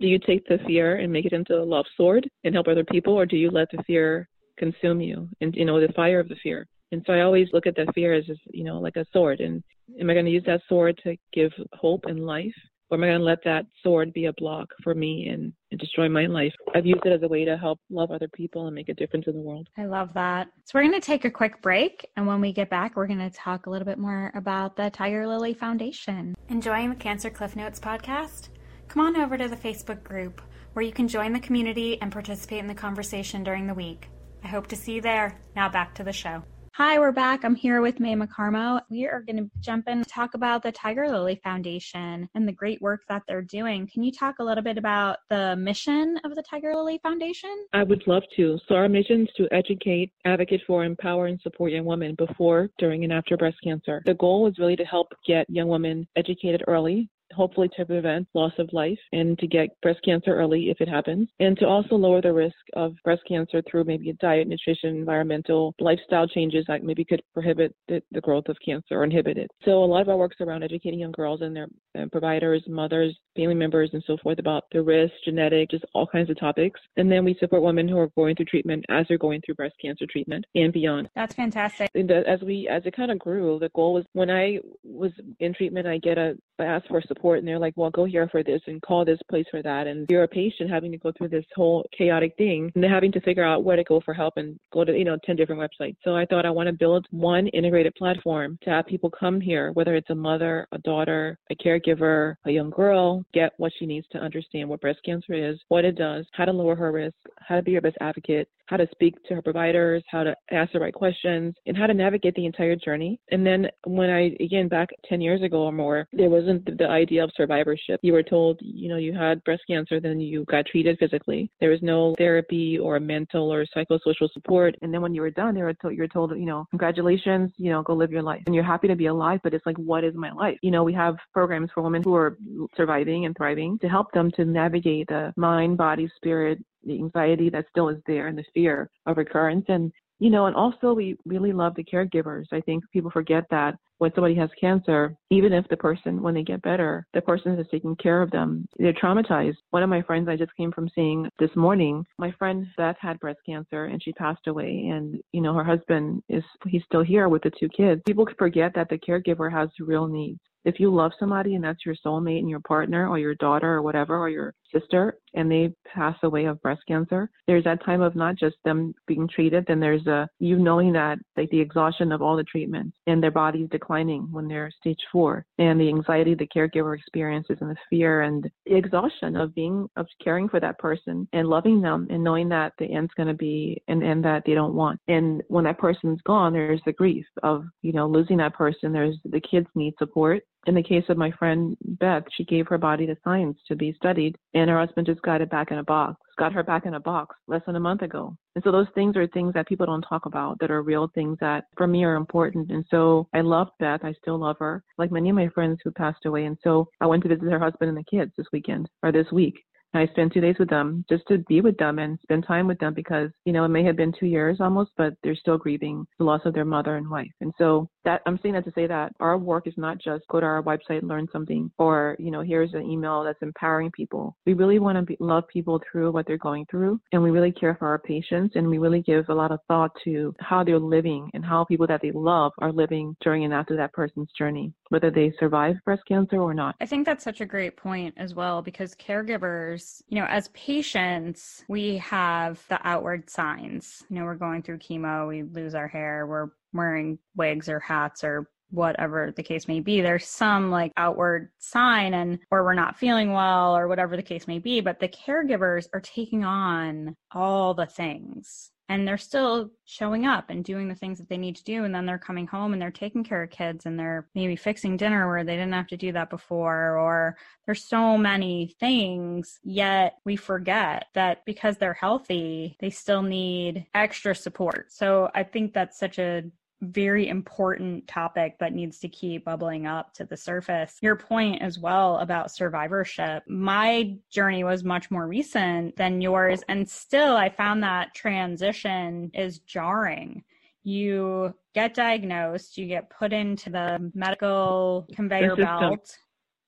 do 0.00 0.06
you 0.06 0.18
take 0.18 0.46
the 0.46 0.58
fear 0.66 0.96
and 0.96 1.12
make 1.12 1.24
it 1.24 1.32
into 1.32 1.54
a 1.54 1.64
love 1.64 1.86
sword 1.96 2.28
and 2.44 2.54
help 2.54 2.68
other 2.68 2.84
people 2.84 3.14
or 3.14 3.26
do 3.26 3.36
you 3.36 3.50
let 3.50 3.68
the 3.72 3.82
fear 3.84 4.28
consume 4.58 5.00
you 5.00 5.28
and 5.40 5.54
you 5.54 5.64
know 5.64 5.80
the 5.80 5.92
fire 5.94 6.20
of 6.20 6.28
the 6.28 6.36
fear. 6.42 6.66
And 6.90 7.02
so 7.06 7.12
i 7.12 7.20
always 7.20 7.48
look 7.52 7.66
at 7.66 7.76
that 7.76 7.94
fear 7.94 8.14
as 8.14 8.26
just 8.26 8.40
you 8.50 8.64
know 8.64 8.78
like 8.78 8.96
a 8.96 9.06
sword. 9.12 9.40
And 9.40 9.62
am 10.00 10.10
i 10.10 10.14
going 10.14 10.26
to 10.26 10.30
use 10.30 10.44
that 10.46 10.62
sword 10.68 11.00
to 11.04 11.16
give 11.32 11.52
hope 11.72 12.04
and 12.06 12.26
life? 12.26 12.54
Or 12.90 12.96
am 12.96 13.04
i 13.04 13.08
going 13.08 13.18
to 13.18 13.24
let 13.24 13.44
that 13.44 13.66
sword 13.82 14.12
be 14.14 14.26
a 14.26 14.32
block 14.34 14.68
for 14.82 14.94
me 14.94 15.28
and, 15.28 15.52
and 15.70 15.80
destroy 15.80 16.08
my 16.08 16.26
life? 16.26 16.52
I've 16.74 16.86
used 16.86 17.04
it 17.04 17.12
as 17.12 17.22
a 17.22 17.28
way 17.28 17.44
to 17.44 17.56
help 17.56 17.80
love 17.90 18.10
other 18.10 18.28
people 18.28 18.66
and 18.66 18.74
make 18.74 18.88
a 18.88 18.94
difference 18.94 19.26
in 19.26 19.34
the 19.34 19.40
world. 19.40 19.68
I 19.76 19.84
love 19.84 20.14
that. 20.14 20.48
So 20.64 20.72
we're 20.74 20.88
going 20.88 21.00
to 21.00 21.06
take 21.06 21.24
a 21.24 21.30
quick 21.30 21.60
break 21.60 22.08
and 22.16 22.26
when 22.26 22.40
we 22.40 22.52
get 22.52 22.70
back 22.70 22.96
we're 22.96 23.06
going 23.06 23.18
to 23.18 23.30
talk 23.30 23.66
a 23.66 23.70
little 23.70 23.86
bit 23.86 23.98
more 23.98 24.32
about 24.34 24.76
the 24.76 24.90
tiger 24.90 25.26
lily 25.26 25.54
foundation. 25.54 26.34
Enjoying 26.48 26.90
the 26.90 26.96
cancer 26.96 27.30
cliff 27.30 27.56
notes 27.56 27.78
podcast? 27.78 28.48
Come 28.88 29.04
on 29.04 29.16
over 29.16 29.36
to 29.36 29.48
the 29.48 29.56
facebook 29.56 30.02
group 30.02 30.40
where 30.72 30.84
you 30.84 30.92
can 30.92 31.08
join 31.08 31.32
the 31.32 31.40
community 31.40 32.00
and 32.00 32.12
participate 32.12 32.60
in 32.60 32.68
the 32.68 32.74
conversation 32.74 33.42
during 33.42 33.66
the 33.66 33.74
week 33.74 34.08
I 34.42 34.48
hope 34.48 34.66
to 34.68 34.76
see 34.76 34.94
you 34.94 35.00
there. 35.00 35.38
Now 35.56 35.68
back 35.68 35.94
to 35.96 36.04
the 36.04 36.12
show. 36.12 36.42
Hi, 36.78 36.96
we're 37.00 37.10
back. 37.10 37.44
I'm 37.44 37.56
here 37.56 37.80
with 37.80 37.98
Maimah 37.98 38.28
Karmo. 38.28 38.80
We 38.88 39.08
are 39.08 39.20
going 39.20 39.38
to 39.38 39.50
jump 39.58 39.88
in 39.88 39.98
and 39.98 40.06
talk 40.06 40.34
about 40.34 40.62
the 40.62 40.70
Tiger 40.70 41.08
Lily 41.08 41.40
Foundation 41.42 42.28
and 42.36 42.46
the 42.46 42.52
great 42.52 42.80
work 42.80 43.00
that 43.08 43.24
they're 43.26 43.42
doing. 43.42 43.88
Can 43.92 44.04
you 44.04 44.12
talk 44.12 44.36
a 44.38 44.44
little 44.44 44.62
bit 44.62 44.78
about 44.78 45.16
the 45.28 45.56
mission 45.56 46.20
of 46.22 46.36
the 46.36 46.42
Tiger 46.48 46.72
Lily 46.76 47.00
Foundation? 47.02 47.66
I 47.72 47.82
would 47.82 48.06
love 48.06 48.22
to. 48.36 48.60
So, 48.68 48.76
our 48.76 48.88
mission 48.88 49.22
is 49.22 49.28
to 49.38 49.48
educate, 49.50 50.12
advocate 50.24 50.60
for, 50.68 50.84
empower, 50.84 51.26
and 51.26 51.40
support 51.40 51.72
young 51.72 51.84
women 51.84 52.14
before, 52.14 52.70
during, 52.78 53.02
and 53.02 53.12
after 53.12 53.36
breast 53.36 53.56
cancer. 53.64 54.00
The 54.06 54.14
goal 54.14 54.46
is 54.46 54.56
really 54.60 54.76
to 54.76 54.84
help 54.84 55.08
get 55.26 55.50
young 55.50 55.66
women 55.66 56.06
educated 56.14 56.62
early 56.68 57.10
hopefully 57.32 57.68
to 57.76 57.84
prevent 57.84 58.26
loss 58.34 58.52
of 58.58 58.68
life 58.72 58.98
and 59.12 59.38
to 59.38 59.46
get 59.46 59.68
breast 59.82 60.00
cancer 60.04 60.34
early 60.34 60.70
if 60.70 60.80
it 60.80 60.88
happens, 60.88 61.28
and 61.40 61.58
to 61.58 61.66
also 61.66 61.94
lower 61.94 62.20
the 62.20 62.32
risk 62.32 62.56
of 62.74 62.94
breast 63.04 63.22
cancer 63.28 63.62
through 63.70 63.84
maybe 63.84 64.10
a 64.10 64.14
diet, 64.14 64.48
nutrition, 64.48 64.96
environmental, 64.96 65.74
lifestyle 65.80 66.26
changes 66.26 66.64
that 66.68 66.82
maybe 66.82 67.04
could 67.04 67.22
prohibit 67.34 67.74
the, 67.88 68.02
the 68.12 68.20
growth 68.20 68.48
of 68.48 68.56
cancer 68.64 68.94
or 68.94 69.04
inhibit 69.04 69.36
it. 69.36 69.50
So 69.64 69.84
a 69.84 69.86
lot 69.86 70.02
of 70.02 70.08
our 70.08 70.16
work 70.16 70.32
is 70.38 70.46
around 70.46 70.62
educating 70.62 71.00
young 71.00 71.12
girls 71.12 71.42
and 71.42 71.54
their 71.54 71.68
uh, 71.98 72.06
providers, 72.10 72.62
mothers, 72.66 73.16
family 73.36 73.54
members, 73.54 73.90
and 73.92 74.02
so 74.06 74.16
forth 74.22 74.38
about 74.38 74.64
the 74.72 74.82
risk, 74.82 75.12
genetic, 75.24 75.70
just 75.70 75.84
all 75.94 76.06
kinds 76.06 76.30
of 76.30 76.38
topics. 76.38 76.80
And 76.96 77.10
then 77.10 77.24
we 77.24 77.36
support 77.38 77.62
women 77.62 77.88
who 77.88 77.98
are 77.98 78.08
going 78.16 78.36
through 78.36 78.46
treatment 78.46 78.84
as 78.88 79.06
they're 79.08 79.18
going 79.18 79.42
through 79.44 79.56
breast 79.56 79.74
cancer 79.80 80.06
treatment 80.10 80.44
and 80.54 80.72
beyond. 80.72 81.08
That's 81.14 81.34
fantastic. 81.34 81.90
And 81.94 82.10
as 82.10 82.40
we, 82.40 82.68
as 82.68 82.82
it 82.86 82.96
kind 82.96 83.10
of 83.10 83.18
grew, 83.18 83.58
the 83.58 83.70
goal 83.74 83.94
was 83.94 84.04
when 84.12 84.30
I 84.30 84.58
was 84.82 85.12
in 85.40 85.54
treatment, 85.54 85.86
I 85.86 85.98
get 85.98 86.18
a, 86.18 86.36
I 86.58 86.64
asked 86.64 86.88
for 86.88 87.00
support 87.02 87.17
support 87.18 87.38
and 87.38 87.48
they're 87.48 87.58
like, 87.58 87.74
well, 87.76 87.90
go 87.90 88.04
here 88.04 88.28
for 88.30 88.42
this 88.42 88.60
and 88.66 88.80
call 88.82 89.04
this 89.04 89.18
place 89.28 89.46
for 89.50 89.62
that. 89.62 89.86
And 89.86 90.06
you're 90.10 90.22
a 90.22 90.28
patient 90.28 90.70
having 90.70 90.92
to 90.92 90.98
go 90.98 91.12
through 91.16 91.28
this 91.28 91.44
whole 91.54 91.84
chaotic 91.96 92.34
thing 92.36 92.70
and 92.74 92.84
having 92.84 93.12
to 93.12 93.20
figure 93.20 93.44
out 93.44 93.64
where 93.64 93.76
to 93.76 93.84
go 93.84 94.00
for 94.04 94.14
help 94.14 94.34
and 94.36 94.58
go 94.72 94.84
to, 94.84 94.96
you 94.96 95.04
know, 95.04 95.18
10 95.24 95.36
different 95.36 95.60
websites. 95.60 95.96
So 96.04 96.16
I 96.16 96.24
thought 96.26 96.46
I 96.46 96.50
want 96.50 96.68
to 96.68 96.72
build 96.72 97.06
one 97.10 97.48
integrated 97.48 97.94
platform 97.94 98.58
to 98.62 98.70
have 98.70 98.86
people 98.86 99.10
come 99.10 99.40
here, 99.40 99.72
whether 99.72 99.94
it's 99.94 100.10
a 100.10 100.14
mother, 100.14 100.66
a 100.72 100.78
daughter, 100.78 101.38
a 101.50 101.56
caregiver, 101.56 102.36
a 102.46 102.50
young 102.50 102.70
girl, 102.70 103.24
get 103.34 103.52
what 103.56 103.72
she 103.78 103.86
needs 103.86 104.06
to 104.12 104.18
understand 104.18 104.68
what 104.68 104.80
breast 104.80 105.00
cancer 105.04 105.32
is, 105.34 105.58
what 105.68 105.84
it 105.84 105.96
does, 105.96 106.26
how 106.32 106.44
to 106.44 106.52
lower 106.52 106.76
her 106.76 106.92
risk, 106.92 107.16
how 107.38 107.56
to 107.56 107.62
be 107.62 107.72
your 107.72 107.80
best 107.80 107.96
advocate, 108.00 108.48
how 108.68 108.76
to 108.76 108.86
speak 108.92 109.14
to 109.24 109.34
her 109.34 109.42
providers, 109.42 110.02
how 110.10 110.22
to 110.22 110.34
ask 110.50 110.72
the 110.72 110.80
right 110.80 110.92
questions, 110.92 111.54
and 111.66 111.76
how 111.76 111.86
to 111.86 111.94
navigate 111.94 112.34
the 112.34 112.44
entire 112.44 112.76
journey. 112.76 113.18
And 113.30 113.46
then 113.46 113.66
when 113.84 114.10
I, 114.10 114.36
again, 114.40 114.68
back 114.68 114.90
10 115.08 115.20
years 115.20 115.42
ago 115.42 115.62
or 115.62 115.72
more, 115.72 116.06
there 116.12 116.28
wasn't 116.28 116.64
the 116.66 116.84
idea 117.08 117.24
of 117.24 117.30
survivorship. 117.36 118.00
You 118.02 118.12
were 118.12 118.22
told, 118.22 118.58
you 118.60 118.88
know, 118.88 118.96
you 118.96 119.14
had 119.14 119.42
breast 119.44 119.62
cancer, 119.68 120.00
then 120.00 120.20
you 120.20 120.44
got 120.44 120.66
treated 120.66 120.98
physically. 120.98 121.50
There 121.60 121.70
was 121.70 121.80
no 121.82 122.14
therapy 122.18 122.78
or 122.78 123.00
mental 123.00 123.52
or 123.52 123.64
psychosocial 123.74 124.30
support. 124.32 124.76
And 124.82 124.92
then 124.92 125.00
when 125.00 125.14
you 125.14 125.22
were 125.22 125.30
done, 125.30 125.54
they 125.54 125.62
were 125.62 125.74
told, 125.74 125.94
you 125.94 126.00
were 126.00 126.08
told, 126.08 126.30
you 126.32 126.44
know, 126.44 126.66
congratulations, 126.70 127.50
you 127.56 127.70
know, 127.70 127.82
go 127.82 127.94
live 127.94 128.12
your 128.12 128.22
life. 128.22 128.42
And 128.46 128.54
you're 128.54 128.64
happy 128.64 128.88
to 128.88 128.96
be 128.96 129.06
alive, 129.06 129.40
but 129.42 129.54
it's 129.54 129.64
like, 129.64 129.76
what 129.78 130.04
is 130.04 130.14
my 130.14 130.32
life? 130.32 130.58
You 130.62 130.70
know, 130.70 130.84
we 130.84 130.92
have 130.94 131.16
programs 131.32 131.70
for 131.72 131.82
women 131.82 132.02
who 132.02 132.14
are 132.14 132.36
surviving 132.76 133.24
and 133.24 133.36
thriving 133.36 133.78
to 133.80 133.88
help 133.88 134.12
them 134.12 134.30
to 134.32 134.44
navigate 134.44 135.08
the 135.08 135.32
mind, 135.36 135.78
body, 135.78 136.10
spirit, 136.16 136.62
the 136.84 136.94
anxiety 136.94 137.50
that 137.50 137.66
still 137.70 137.88
is 137.88 137.98
there 138.06 138.28
and 138.28 138.38
the 138.38 138.44
fear 138.54 138.88
of 139.06 139.16
recurrence. 139.16 139.64
And 139.68 139.92
you 140.18 140.30
know, 140.30 140.46
and 140.46 140.56
also 140.56 140.92
we 140.92 141.16
really 141.24 141.52
love 141.52 141.74
the 141.74 141.84
caregivers. 141.84 142.46
I 142.52 142.60
think 142.60 142.84
people 142.92 143.10
forget 143.10 143.44
that 143.50 143.76
when 143.98 144.12
somebody 144.14 144.34
has 144.36 144.50
cancer, 144.60 145.14
even 145.30 145.52
if 145.52 145.66
the 145.68 145.76
person, 145.76 146.22
when 146.22 146.34
they 146.34 146.42
get 146.42 146.62
better, 146.62 147.06
the 147.14 147.20
person 147.20 147.58
is 147.58 147.66
taking 147.70 147.96
care 147.96 148.22
of 148.22 148.30
them, 148.30 148.66
they're 148.78 148.92
traumatized. 148.92 149.56
One 149.70 149.82
of 149.82 149.90
my 149.90 150.02
friends 150.02 150.28
I 150.28 150.36
just 150.36 150.54
came 150.56 150.70
from 150.70 150.88
seeing 150.94 151.28
this 151.38 151.50
morning, 151.56 152.04
my 152.16 152.32
friend 152.38 152.66
Beth 152.76 152.96
had 153.00 153.18
breast 153.18 153.40
cancer 153.44 153.86
and 153.86 154.02
she 154.02 154.12
passed 154.12 154.46
away. 154.46 154.88
And, 154.92 155.20
you 155.32 155.40
know, 155.40 155.52
her 155.54 155.64
husband 155.64 156.22
is, 156.28 156.44
he's 156.66 156.84
still 156.84 157.02
here 157.02 157.28
with 157.28 157.42
the 157.42 157.50
two 157.58 157.68
kids. 157.68 158.02
People 158.06 158.28
forget 158.38 158.72
that 158.74 158.88
the 158.88 158.98
caregiver 158.98 159.50
has 159.50 159.68
real 159.80 160.06
needs 160.06 160.40
if 160.64 160.78
you 160.78 160.94
love 160.94 161.12
somebody 161.18 161.54
and 161.54 161.64
that's 161.64 161.86
your 161.86 161.94
soulmate 162.04 162.40
and 162.40 162.50
your 162.50 162.60
partner 162.60 163.08
or 163.08 163.18
your 163.18 163.34
daughter 163.36 163.74
or 163.74 163.82
whatever 163.82 164.18
or 164.18 164.28
your 164.28 164.54
sister 164.72 165.18
and 165.34 165.50
they 165.50 165.72
pass 165.86 166.16
away 166.22 166.46
of 166.46 166.60
breast 166.62 166.82
cancer, 166.88 167.30
there's 167.46 167.64
that 167.64 167.84
time 167.84 168.00
of 168.00 168.16
not 168.16 168.36
just 168.36 168.56
them 168.64 168.94
being 169.06 169.28
treated, 169.28 169.64
then 169.66 169.80
there's 169.80 170.06
a 170.06 170.28
you 170.38 170.58
knowing 170.58 170.92
that 170.92 171.18
like 171.36 171.50
the 171.50 171.60
exhaustion 171.60 172.12
of 172.12 172.22
all 172.22 172.36
the 172.36 172.44
treatments 172.44 172.96
and 173.06 173.22
their 173.22 173.30
body's 173.30 173.68
declining 173.70 174.28
when 174.30 174.48
they're 174.48 174.70
stage 174.80 175.00
four 175.12 175.44
and 175.58 175.80
the 175.80 175.88
anxiety 175.88 176.34
the 176.34 176.48
caregiver 176.54 176.96
experiences 176.96 177.58
and 177.60 177.70
the 177.70 177.76
fear 177.90 178.22
and 178.22 178.50
the 178.66 178.76
exhaustion 178.76 179.36
of 179.36 179.54
being 179.54 179.88
of 179.96 180.06
caring 180.22 180.48
for 180.48 180.60
that 180.60 180.78
person 180.78 181.28
and 181.32 181.48
loving 181.48 181.80
them 181.80 182.06
and 182.10 182.22
knowing 182.22 182.48
that 182.48 182.72
the 182.78 182.86
end's 182.86 183.12
gonna 183.16 183.34
be 183.34 183.80
an 183.88 184.02
end 184.02 184.24
that 184.24 184.42
they 184.46 184.54
don't 184.54 184.74
want. 184.74 185.00
And 185.08 185.42
when 185.48 185.64
that 185.64 185.78
person's 185.78 186.20
gone, 186.22 186.52
there's 186.52 186.80
the 186.84 186.92
grief 186.92 187.26
of, 187.42 187.64
you 187.82 187.92
know, 187.92 188.06
losing 188.06 188.38
that 188.38 188.54
person. 188.54 188.92
There's 188.92 189.16
the 189.24 189.40
kids 189.40 189.66
need 189.74 189.94
support 189.98 190.42
in 190.68 190.74
the 190.74 190.82
case 190.82 191.04
of 191.08 191.16
my 191.16 191.30
friend 191.30 191.76
Beth, 191.82 192.24
she 192.36 192.44
gave 192.44 192.66
her 192.68 192.76
body 192.76 193.06
to 193.06 193.16
science 193.24 193.58
to 193.68 193.74
be 193.74 193.94
studied, 193.94 194.36
and 194.52 194.68
her 194.68 194.78
husband 194.78 195.06
just 195.06 195.22
got 195.22 195.40
it 195.40 195.50
back 195.50 195.70
in 195.70 195.78
a 195.78 195.82
box, 195.82 196.20
got 196.38 196.52
her 196.52 196.62
back 196.62 196.84
in 196.84 196.92
a 196.92 197.00
box 197.00 197.34
less 197.46 197.62
than 197.66 197.76
a 197.76 197.80
month 197.80 198.02
ago. 198.02 198.36
And 198.54 198.62
so 198.62 198.70
those 198.70 198.86
things 198.94 199.16
are 199.16 199.26
things 199.28 199.54
that 199.54 199.66
people 199.66 199.86
don't 199.86 200.02
talk 200.02 200.26
about 200.26 200.58
that 200.60 200.70
are 200.70 200.82
real 200.82 201.10
things 201.14 201.38
that 201.40 201.64
for 201.76 201.86
me 201.86 202.04
are 202.04 202.16
important. 202.16 202.70
And 202.70 202.84
so 202.90 203.28
I 203.32 203.40
loved 203.40 203.70
Beth. 203.80 204.00
I 204.04 204.12
still 204.20 204.38
love 204.38 204.56
her, 204.58 204.84
like 204.98 205.10
many 205.10 205.30
of 205.30 205.36
my 205.36 205.48
friends 205.48 205.78
who 205.82 205.90
passed 205.90 206.26
away. 206.26 206.44
And 206.44 206.58
so 206.62 206.88
I 207.00 207.06
went 207.06 207.22
to 207.22 207.30
visit 207.30 207.50
her 207.50 207.58
husband 207.58 207.88
and 207.88 207.96
the 207.96 208.04
kids 208.04 208.32
this 208.36 208.46
weekend 208.52 208.90
or 209.02 209.10
this 209.10 209.32
week. 209.32 209.54
I 209.94 210.06
spend 210.08 210.32
two 210.32 210.40
days 210.40 210.56
with 210.58 210.68
them 210.68 211.04
just 211.08 211.24
to 211.28 211.38
be 211.48 211.60
with 211.60 211.76
them 211.78 211.98
and 211.98 212.18
spend 212.22 212.46
time 212.46 212.66
with 212.66 212.78
them 212.78 212.94
because, 212.94 213.30
you 213.44 213.52
know, 213.52 213.64
it 213.64 213.68
may 213.68 213.84
have 213.84 213.96
been 213.96 214.12
two 214.18 214.26
years 214.26 214.58
almost, 214.60 214.90
but 214.96 215.14
they're 215.22 215.34
still 215.34 215.58
grieving 215.58 216.06
the 216.18 216.24
loss 216.24 216.42
of 216.44 216.54
their 216.54 216.64
mother 216.64 216.96
and 216.96 217.08
wife. 217.08 217.30
And 217.40 217.52
so 217.58 217.88
that 218.04 218.22
I'm 218.26 218.38
saying 218.42 218.54
that 218.54 218.64
to 218.64 218.72
say 218.74 218.86
that 218.86 219.12
our 219.20 219.38
work 219.38 219.66
is 219.66 219.74
not 219.76 219.98
just 219.98 220.26
go 220.28 220.40
to 220.40 220.46
our 220.46 220.62
website 220.62 221.02
learn 221.02 221.26
something 221.32 221.70
or, 221.78 222.16
you 222.18 222.30
know, 222.30 222.42
here's 222.42 222.74
an 222.74 222.82
email 222.82 223.24
that's 223.24 223.42
empowering 223.42 223.90
people. 223.90 224.36
We 224.46 224.54
really 224.54 224.78
want 224.78 224.96
to 224.96 225.02
be, 225.02 225.16
love 225.20 225.48
people 225.48 225.80
through 225.90 226.12
what 226.12 226.26
they're 226.26 226.38
going 226.38 226.66
through 226.70 227.00
and 227.12 227.22
we 227.22 227.30
really 227.30 227.52
care 227.52 227.74
for 227.78 227.88
our 227.88 227.98
patients 227.98 228.56
and 228.56 228.68
we 228.68 228.78
really 228.78 229.02
give 229.02 229.28
a 229.28 229.34
lot 229.34 229.52
of 229.52 229.60
thought 229.68 229.92
to 230.04 230.34
how 230.40 230.62
they're 230.64 230.78
living 230.78 231.30
and 231.34 231.44
how 231.44 231.64
people 231.64 231.86
that 231.86 232.00
they 232.02 232.12
love 232.12 232.52
are 232.58 232.72
living 232.72 233.16
during 233.22 233.44
and 233.44 233.54
after 233.54 233.76
that 233.76 233.92
person's 233.92 234.28
journey, 234.36 234.72
whether 234.90 235.10
they 235.10 235.32
survive 235.38 235.76
breast 235.84 236.02
cancer 236.06 236.36
or 236.36 236.54
not. 236.54 236.76
I 236.80 236.86
think 236.86 237.06
that's 237.06 237.24
such 237.24 237.40
a 237.40 237.46
great 237.46 237.76
point 237.76 238.14
as 238.16 238.34
well 238.34 238.62
because 238.62 238.94
caregivers 238.94 240.02
you 240.08 240.18
know, 240.18 240.26
as 240.26 240.48
patients, 240.48 241.64
we 241.68 241.96
have 241.98 242.62
the 242.68 242.78
outward 242.86 243.28
signs. 243.30 244.04
You 244.08 244.16
know, 244.16 244.24
we're 244.24 244.34
going 244.34 244.62
through 244.62 244.78
chemo, 244.78 245.28
we 245.28 245.42
lose 245.42 245.74
our 245.74 245.88
hair, 245.88 246.26
we're 246.26 246.48
wearing 246.72 247.18
wigs 247.36 247.68
or 247.68 247.80
hats 247.80 248.24
or 248.24 248.48
whatever 248.70 249.32
the 249.34 249.42
case 249.42 249.66
may 249.66 249.80
be 249.80 250.02
there's 250.02 250.26
some 250.26 250.70
like 250.70 250.92
outward 250.98 251.48
sign 251.58 252.12
and 252.12 252.38
or 252.50 252.64
we're 252.64 252.74
not 252.74 252.98
feeling 252.98 253.32
well 253.32 253.74
or 253.74 253.88
whatever 253.88 254.14
the 254.14 254.22
case 254.22 254.46
may 254.46 254.58
be 254.58 254.82
but 254.82 255.00
the 255.00 255.08
caregivers 255.08 255.86
are 255.94 256.00
taking 256.00 256.44
on 256.44 257.16
all 257.32 257.72
the 257.72 257.86
things 257.86 258.70
and 258.88 259.06
they're 259.06 259.18
still 259.18 259.70
showing 259.84 260.26
up 260.26 260.50
and 260.50 260.64
doing 260.64 260.88
the 260.88 260.94
things 260.94 261.18
that 261.18 261.28
they 261.28 261.36
need 261.36 261.56
to 261.56 261.64
do 261.64 261.84
and 261.84 261.94
then 261.94 262.06
they're 262.06 262.18
coming 262.18 262.46
home 262.46 262.72
and 262.72 262.80
they're 262.80 262.90
taking 262.90 263.22
care 263.22 263.42
of 263.42 263.50
kids 263.50 263.86
and 263.86 263.98
they're 263.98 264.28
maybe 264.34 264.56
fixing 264.56 264.96
dinner 264.96 265.28
where 265.28 265.44
they 265.44 265.56
didn't 265.56 265.72
have 265.72 265.86
to 265.86 265.96
do 265.96 266.12
that 266.12 266.30
before 266.30 266.96
or 266.96 267.36
there's 267.66 267.84
so 267.84 268.16
many 268.16 268.74
things 268.80 269.58
yet 269.62 270.14
we 270.24 270.36
forget 270.36 271.06
that 271.14 271.44
because 271.44 271.76
they're 271.76 271.94
healthy 271.94 272.76
they 272.80 272.90
still 272.90 273.22
need 273.22 273.86
extra 273.94 274.34
support. 274.34 274.92
So 274.92 275.30
i 275.34 275.42
think 275.42 275.72
that's 275.72 275.98
such 275.98 276.18
a 276.18 276.42
very 276.80 277.28
important 277.28 278.06
topic 278.06 278.56
that 278.60 278.72
needs 278.72 278.98
to 279.00 279.08
keep 279.08 279.44
bubbling 279.44 279.86
up 279.86 280.14
to 280.14 280.24
the 280.24 280.36
surface. 280.36 280.96
Your 281.02 281.16
point 281.16 281.62
as 281.62 281.78
well 281.78 282.18
about 282.18 282.50
survivorship. 282.50 283.42
My 283.48 284.16
journey 284.30 284.64
was 284.64 284.84
much 284.84 285.10
more 285.10 285.26
recent 285.26 285.96
than 285.96 286.20
yours, 286.20 286.62
and 286.68 286.88
still 286.88 287.36
I 287.36 287.48
found 287.48 287.82
that 287.82 288.14
transition 288.14 289.30
is 289.34 289.58
jarring. 289.60 290.44
You 290.84 291.54
get 291.74 291.94
diagnosed, 291.94 292.78
you 292.78 292.86
get 292.86 293.10
put 293.10 293.32
into 293.32 293.70
the 293.70 294.10
medical 294.14 295.06
conveyor 295.14 295.56
belt. 295.56 296.16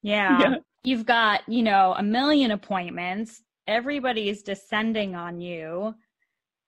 Yeah. 0.02 0.40
yeah. 0.40 0.54
You've 0.82 1.06
got, 1.06 1.42
you 1.48 1.62
know, 1.62 1.94
a 1.96 2.02
million 2.02 2.50
appointments. 2.50 3.42
Everybody's 3.66 4.42
descending 4.42 5.14
on 5.14 5.40
you 5.40 5.94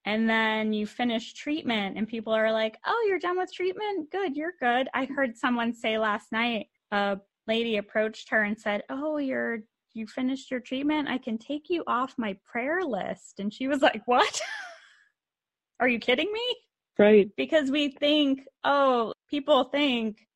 and 0.05 0.29
then 0.29 0.73
you 0.73 0.87
finish 0.87 1.33
treatment 1.35 1.97
and 1.97 2.09
people 2.09 2.33
are 2.33 2.53
like 2.53 2.79
oh 2.87 3.07
you're 3.09 3.19
done 3.19 3.38
with 3.38 3.53
treatment? 3.53 4.11
Good 4.11 4.37
you're 4.37 4.55
good. 4.61 4.88
I 4.95 5.07
heard 5.07 5.37
someone 5.37 5.73
say 5.73 5.99
last 5.99 6.33
night 6.33 6.67
a 6.91 7.19
lady 7.47 7.77
approached 7.77 8.31
her 8.31 8.43
and 8.43 8.59
said 8.59 8.83
oh 8.91 9.19
you're 9.19 9.61
you 9.95 10.07
finished 10.07 10.51
your 10.51 10.61
treatment? 10.61 11.09
I 11.09 11.19
can 11.19 11.38
take 11.38 11.69
you 11.69 11.85
off 11.87 12.15
my 12.17 12.37
prayer 12.51 12.83
list. 12.83 13.41
And 13.41 13.53
she 13.53 13.69
was 13.69 13.83
like 13.83 14.03
what? 14.07 14.41
Are 15.81 15.88
you 15.88 15.99
kidding 15.99 16.33
me? 16.33 16.57
Right. 16.99 17.31
Because 17.37 17.71
we 17.71 17.91
think 17.91 18.47
oh 18.65 19.12
people 19.29 19.65
think 19.65 20.27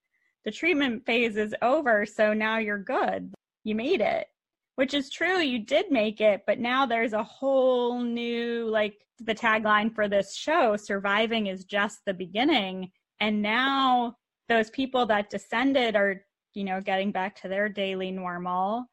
the 0.44 0.50
treatment 0.50 1.04
phase 1.06 1.36
is 1.36 1.54
over 1.62 2.06
so 2.06 2.32
now 2.32 2.58
you're 2.58 2.78
good. 2.78 3.32
You 3.64 3.74
made 3.74 4.00
it 4.00 4.26
which 4.76 4.94
is 4.94 5.10
true 5.10 5.40
you 5.40 5.58
did 5.58 5.90
make 5.90 6.20
it 6.20 6.42
but 6.46 6.58
now 6.58 6.86
there's 6.86 7.12
a 7.12 7.22
whole 7.22 8.00
new 8.00 8.68
like 8.68 8.94
the 9.20 9.34
tagline 9.34 9.92
for 9.94 10.08
this 10.08 10.34
show 10.34 10.76
surviving 10.76 11.48
is 11.48 11.64
just 11.64 12.00
the 12.06 12.14
beginning 12.14 12.90
and 13.20 13.42
now 13.42 14.14
those 14.48 14.70
people 14.70 15.06
that 15.06 15.30
descended 15.30 15.96
are 15.96 16.22
you 16.54 16.64
know 16.64 16.80
getting 16.80 17.10
back 17.10 17.34
to 17.40 17.48
their 17.48 17.68
daily 17.68 18.10
normal 18.10 18.84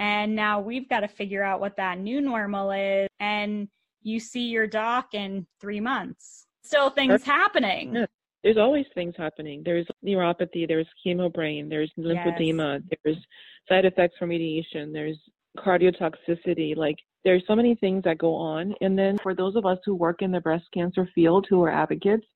and 0.00 0.34
now 0.34 0.60
we've 0.60 0.88
got 0.88 1.00
to 1.00 1.08
figure 1.08 1.42
out 1.42 1.60
what 1.60 1.76
that 1.76 1.98
new 1.98 2.20
normal 2.20 2.70
is 2.70 3.08
and 3.20 3.68
you 4.02 4.20
see 4.20 4.48
your 4.48 4.66
doc 4.66 5.08
in 5.14 5.46
3 5.60 5.80
months 5.80 6.46
still 6.62 6.90
things 6.90 7.10
That's, 7.10 7.24
happening 7.24 7.94
yeah. 7.94 8.06
there's 8.42 8.58
always 8.58 8.86
things 8.94 9.14
happening 9.16 9.62
there's 9.64 9.86
neuropathy 10.04 10.66
there's 10.66 10.88
chemo 11.04 11.32
brain 11.32 11.68
there's 11.68 11.92
lymphedema 11.98 12.82
yes. 12.90 12.98
there's 13.04 13.26
side 13.68 13.84
effects 13.84 14.16
from 14.18 14.30
radiation 14.30 14.92
there's 14.92 15.18
cardiotoxicity 15.58 16.76
like 16.76 16.96
there's 17.24 17.44
so 17.46 17.54
many 17.54 17.74
things 17.74 18.04
that 18.04 18.18
go 18.18 18.34
on. 18.34 18.74
And 18.80 18.98
then 18.98 19.18
for 19.18 19.34
those 19.34 19.56
of 19.56 19.66
us 19.66 19.78
who 19.84 19.94
work 19.94 20.22
in 20.22 20.30
the 20.30 20.40
breast 20.40 20.64
cancer 20.72 21.08
field 21.14 21.46
who 21.48 21.62
are 21.62 21.70
advocates, 21.70 22.26